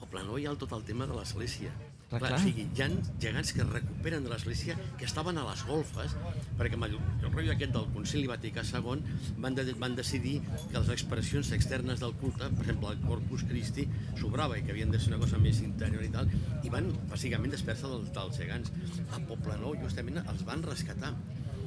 Poble 0.00 0.24
Nou 0.24 0.40
hi 0.40 0.48
ha 0.48 0.56
tot 0.60 0.72
el 0.76 0.84
tema 0.88 1.08
de 1.10 1.16
l'església. 1.16 1.72
Clar, 2.08 2.20
Clar. 2.20 2.36
O 2.36 2.42
sigui, 2.42 2.66
hi 2.76 2.82
ha 2.84 2.88
gegants 3.22 3.52
que 3.56 3.62
es 3.64 3.68
recuperen 3.70 4.26
de 4.26 4.30
l'església, 4.30 4.76
que 5.00 5.06
estaven 5.08 5.38
a 5.40 5.44
les 5.48 5.64
golfes, 5.66 6.14
perquè 6.58 6.78
amb 6.78 6.86
el, 6.86 6.96
el 7.22 7.30
rotllo 7.30 7.54
aquest 7.54 7.72
del 7.74 7.88
Concili 7.94 8.28
Vaticà 8.30 8.62
II 8.68 9.00
van, 9.42 9.56
de, 9.56 9.64
van 9.80 9.96
decidir 9.98 10.34
que 10.44 10.76
les 10.76 10.92
expressions 10.94 11.50
externes 11.56 12.02
del 12.04 12.14
culte, 12.20 12.50
per 12.52 12.66
exemple, 12.66 12.92
el 12.92 13.02
Corpus 13.08 13.46
Christi, 13.48 13.88
sobrava 14.20 14.58
i 14.60 14.64
que 14.66 14.74
havien 14.76 14.92
de 14.92 15.00
ser 15.00 15.14
una 15.14 15.20
cosa 15.24 15.40
més 15.42 15.62
interior 15.64 16.04
i 16.04 16.12
tal, 16.14 16.30
i 16.62 16.72
van, 16.72 16.92
bàsicament, 17.10 17.54
desfer-se 17.56 17.90
dels, 17.90 18.12
dels 18.14 18.40
gegants. 18.42 18.74
A 19.10 19.22
Poble 19.28 19.58
Nou, 19.62 19.74
justament, 19.80 20.20
els 20.22 20.46
van 20.46 20.62
rescatar 20.66 21.14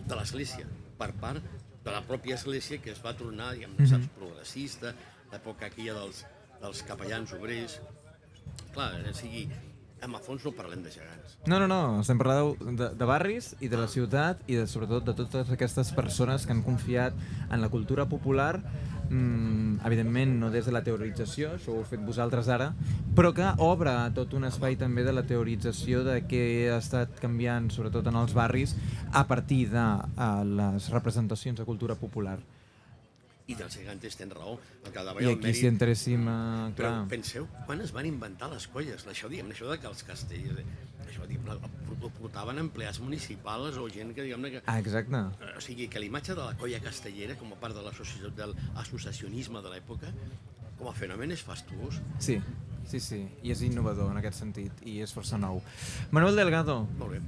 de 0.07 0.15
l'església, 0.15 0.69
per 0.97 1.11
part 1.19 1.43
de 1.83 1.93
la 1.93 2.01
pròpia 2.07 2.35
església 2.35 2.79
que 2.83 2.91
es 2.93 3.03
va 3.03 3.15
tornar, 3.17 3.53
diguem, 3.55 3.75
saps, 3.89 4.09
progressista, 4.17 4.93
l'època 5.31 5.69
aquella 5.69 5.95
dels, 6.01 6.23
dels 6.61 6.83
capellans 6.87 7.33
obrers, 7.37 7.77
clar, 8.75 8.91
o 9.07 9.13
sigui, 9.15 9.47
en 10.01 10.13
el 10.13 10.21
fons 10.23 10.43
no 10.45 10.53
parlem 10.53 10.83
de 10.85 10.91
gegants. 10.93 11.37
No, 11.47 11.59
no, 11.59 11.67
no, 11.69 12.01
estem 12.01 12.19
parlant 12.19 12.77
de, 12.77 12.91
de 12.97 13.07
barris 13.09 13.53
i 13.63 13.69
de 13.71 13.79
la 13.79 13.87
ciutat 13.91 14.43
i 14.47 14.59
de, 14.59 14.67
sobretot 14.69 15.05
de 15.07 15.15
totes 15.17 15.49
aquestes 15.53 15.91
persones 15.97 16.45
que 16.45 16.53
han 16.53 16.63
confiat 16.65 17.17
en 17.49 17.63
la 17.63 17.69
cultura 17.73 18.05
popular 18.09 18.59
mm, 19.09 19.85
evidentment 19.85 20.37
no 20.39 20.51
des 20.51 20.65
de 20.65 20.73
la 20.75 20.83
teorització, 20.85 21.53
això 21.55 21.73
ho 21.73 21.81
heu 21.81 21.87
fet 21.87 22.03
vosaltres 22.05 22.49
ara, 22.53 22.71
però 23.17 23.33
que 23.35 23.47
obre 23.63 23.93
tot 24.17 24.35
un 24.37 24.47
espai 24.49 24.77
també 24.79 25.05
de 25.07 25.15
la 25.15 25.25
teorització 25.27 26.03
de 26.07 26.19
què 26.29 26.43
ha 26.73 26.77
estat 26.81 27.17
canviant, 27.23 27.71
sobretot 27.73 28.07
en 28.11 28.19
els 28.21 28.35
barris, 28.37 28.75
a 29.13 29.25
partir 29.27 29.67
de 29.73 29.87
uh, 29.87 30.43
les 30.43 30.91
representacions 30.93 31.59
de 31.59 31.65
cultura 31.65 31.95
popular. 31.95 32.37
I 33.47 33.55
dels 33.55 33.77
gegants 33.79 34.17
tens 34.19 34.33
raó, 34.35 34.57
el 34.83 34.91
que 34.91 35.03
I 35.23 35.29
aquí 35.31 35.53
si 35.55 35.67
entréssim 35.69 36.25
a... 36.27 36.39
Però 36.75 36.89
Clar, 36.91 37.07
penseu, 37.13 37.45
quan 37.65 37.79
es 37.79 37.93
van 37.95 38.05
inventar 38.09 38.49
les 38.51 38.67
colles? 38.67 39.05
Això, 39.07 39.29
diguem, 39.31 39.53
això 39.55 39.69
de 39.71 39.77
que 39.79 39.87
els 39.87 40.03
castells... 40.03 40.59
Això, 41.07 41.23
diguem, 41.29 41.47
ho 42.01 42.09
portaven 42.19 42.59
empleats 42.59 42.99
municipals 42.99 43.79
o 43.79 43.87
gent 43.87 44.11
que, 44.13 44.25
diguem 44.27 44.49
que... 44.51 44.61
ah, 44.65 44.75
exacte. 44.81 45.21
Eh, 45.39 45.53
O 45.55 45.63
sigui, 45.63 45.87
que 45.87 46.01
l'imatge 46.03 46.35
de 46.35 46.43
la 46.43 46.57
colla 46.59 46.81
castellera, 46.83 47.37
com 47.39 47.55
a 47.55 47.59
part 47.61 47.77
de 47.77 47.85
l'associacionisme 47.87 49.63
de 49.63 49.71
l'època, 49.71 50.11
com 50.77 50.91
a 50.91 50.95
fenomen 50.97 51.31
és 51.31 51.41
fastuós. 51.47 52.01
Sí, 52.19 52.37
sí, 52.91 52.99
sí, 52.99 53.21
i 53.47 53.55
és 53.55 53.63
innovador 53.65 54.11
en 54.11 54.19
aquest 54.19 54.43
sentit, 54.43 54.83
i 54.83 54.99
és 55.05 55.15
força 55.15 55.39
nou. 55.39 55.63
Manuel 56.11 56.35
Delgado, 56.43 56.81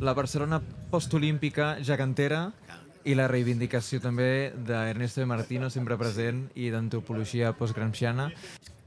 la 0.04 0.14
Barcelona 0.20 0.60
postolímpica 0.92 1.78
gegantera 1.80 2.50
Cal. 2.68 2.86
I 3.10 3.16
la 3.18 3.26
reivindicació 3.32 4.00
també 4.04 4.52
d'Ernesto 4.56 5.24
de 5.24 5.28
Martino, 5.30 5.70
sempre 5.74 5.98
present, 5.98 6.46
i 6.56 6.70
d'antropologia 6.74 7.54
postgramsciana. 7.58 8.30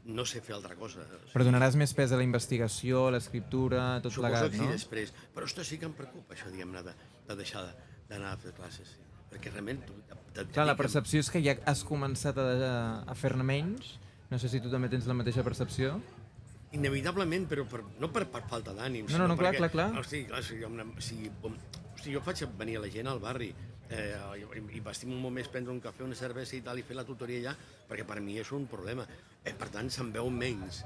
No 0.03 0.25
sé 0.27 0.41
fer 0.43 0.55
altra 0.57 0.75
cosa. 0.79 1.05
Però 1.33 1.45
donaràs 1.47 1.77
més 1.79 1.93
pes 1.95 2.11
a 2.11 2.19
la 2.19 2.25
investigació, 2.27 3.07
a 3.09 3.13
l'escriptura, 3.15 4.01
tot 4.03 4.11
Suposo 4.15 4.27
plegat, 4.29 4.51
que 4.51 4.59
sí 4.59 4.65
no? 4.67 4.73
després. 4.75 5.13
Però 5.35 5.47
esto 5.47 5.63
sí 5.67 5.79
que 5.79 5.87
em 5.87 5.95
preocupa, 5.99 6.35
això, 6.35 6.51
diguem-ne, 6.51 6.83
de, 6.87 6.95
de 7.29 7.37
deixar 7.39 7.63
de- 7.69 7.75
d'anar 8.11 8.33
a 8.35 8.41
fer 8.43 8.51
classes. 8.57 8.97
Perquè 9.31 9.53
realment... 9.55 9.83
Clar, 10.53 10.65
la 10.67 10.75
percepció 10.77 11.21
és 11.23 11.29
que 11.31 11.41
ja 11.45 11.55
has 11.69 11.83
començat 11.85 12.39
a, 12.41 12.49
a 13.07 13.15
fer-ne 13.15 13.45
menys. 13.47 13.95
No 14.33 14.39
sé 14.41 14.49
si 14.49 14.61
tu 14.65 14.71
també 14.73 14.89
tens 14.93 15.07
la 15.09 15.15
mateixa 15.17 15.45
percepció. 15.45 15.95
Inevitablement, 16.73 17.45
però 17.51 17.67
per, 17.69 17.83
no 18.01 18.09
per, 18.13 18.25
per 18.33 18.43
falta 18.49 18.73
d'ànim. 18.77 19.07
No, 19.13 19.19
no, 19.21 19.27
no, 19.29 19.37
clar, 19.37 19.53
clar, 19.59 19.69
clar. 19.75 19.91
Hosti, 20.01 20.23
clar, 20.31 20.41
si, 20.47 20.57
una, 20.65 20.87
si, 21.05 21.19
com, 21.43 21.57
hosti, 21.93 22.15
jo 22.15 22.23
faig 22.25 22.41
venir 22.59 22.79
a 22.81 22.85
la 22.87 22.89
gent 22.93 23.11
al 23.13 23.21
barri 23.21 23.51
eh, 23.93 24.17
i, 24.41 24.65
i 24.79 24.83
m'estimo 24.85 25.19
molt 25.21 25.37
més 25.37 25.51
prendre 25.53 25.73
un 25.75 25.81
cafè, 25.85 26.05
una 26.07 26.19
cervesa 26.19 26.57
i 26.57 26.63
tal, 26.65 26.81
i 26.81 26.87
fer 26.87 26.97
la 26.99 27.07
tutoria 27.09 27.41
allà, 27.43 27.55
perquè 27.89 28.07
per 28.09 28.21
mi 28.25 28.39
és 28.41 28.53
un 28.57 28.67
problema. 28.71 29.07
Eh, 29.45 29.55
per 29.55 29.71
tant, 29.75 29.91
se'n 29.93 30.13
veu 30.15 30.31
menys. 30.33 30.83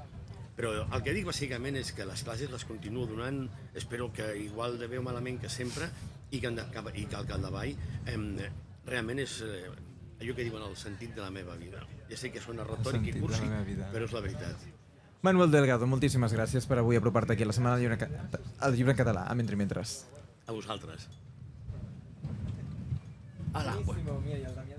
Però 0.57 0.71
el 0.81 1.03
que 1.05 1.13
dic 1.13 1.27
bàsicament 1.27 1.77
és 1.77 1.91
que 1.93 2.05
les 2.09 2.23
classes 2.25 2.49
les 2.49 2.63
continuo 2.65 3.05
donant, 3.05 3.43
espero 3.77 4.09
que 4.13 4.31
igual 4.41 4.79
de 4.81 4.87
bé 4.89 4.97
o 4.97 5.03
malament 5.05 5.37
que 5.41 5.51
sempre, 5.53 5.89
i 6.31 6.41
que, 6.41 6.49
i 6.49 7.05
que 7.05 7.19
el 7.19 7.27
Caldavall 7.29 7.75
eh, 8.09 8.49
realment 8.87 9.21
és 9.23 9.37
eh, 9.45 9.67
allò 10.17 10.33
que 10.33 10.47
diuen 10.47 10.65
el 10.65 10.75
sentit 10.79 11.13
de 11.15 11.21
la 11.21 11.29
meva 11.31 11.55
vida. 11.59 11.83
Ja 12.09 12.17
sé 12.17 12.31
que 12.33 12.41
sona 12.43 12.65
retòric 12.67 13.11
i 13.11 13.15
cursi, 13.19 13.45
però 13.93 14.07
és 14.07 14.15
la 14.15 14.23
veritat. 14.25 14.65
Manuel 15.25 15.51
Delgado, 15.51 15.87
moltíssimes 15.89 16.33
gràcies 16.33 16.67
per 16.69 16.77
avui 16.81 16.97
apropar-te 16.97 17.33
aquí 17.33 17.45
a 17.45 17.49
la 17.49 17.55
Setmana 17.55 17.77
del 17.77 17.87
Llibre, 17.87 18.09
al 18.59 18.75
llibre 18.77 18.93
en 18.93 18.99
català, 18.99 19.25
a 19.27 19.35
Mentre 19.35 19.57
Mentres. 19.59 19.99
A 20.45 20.53
vosaltres. 20.55 21.09
Hola. 23.53 23.73
Mira, 24.23 24.37
i 24.37 24.45
el 24.45 24.55
Damià 24.55 24.76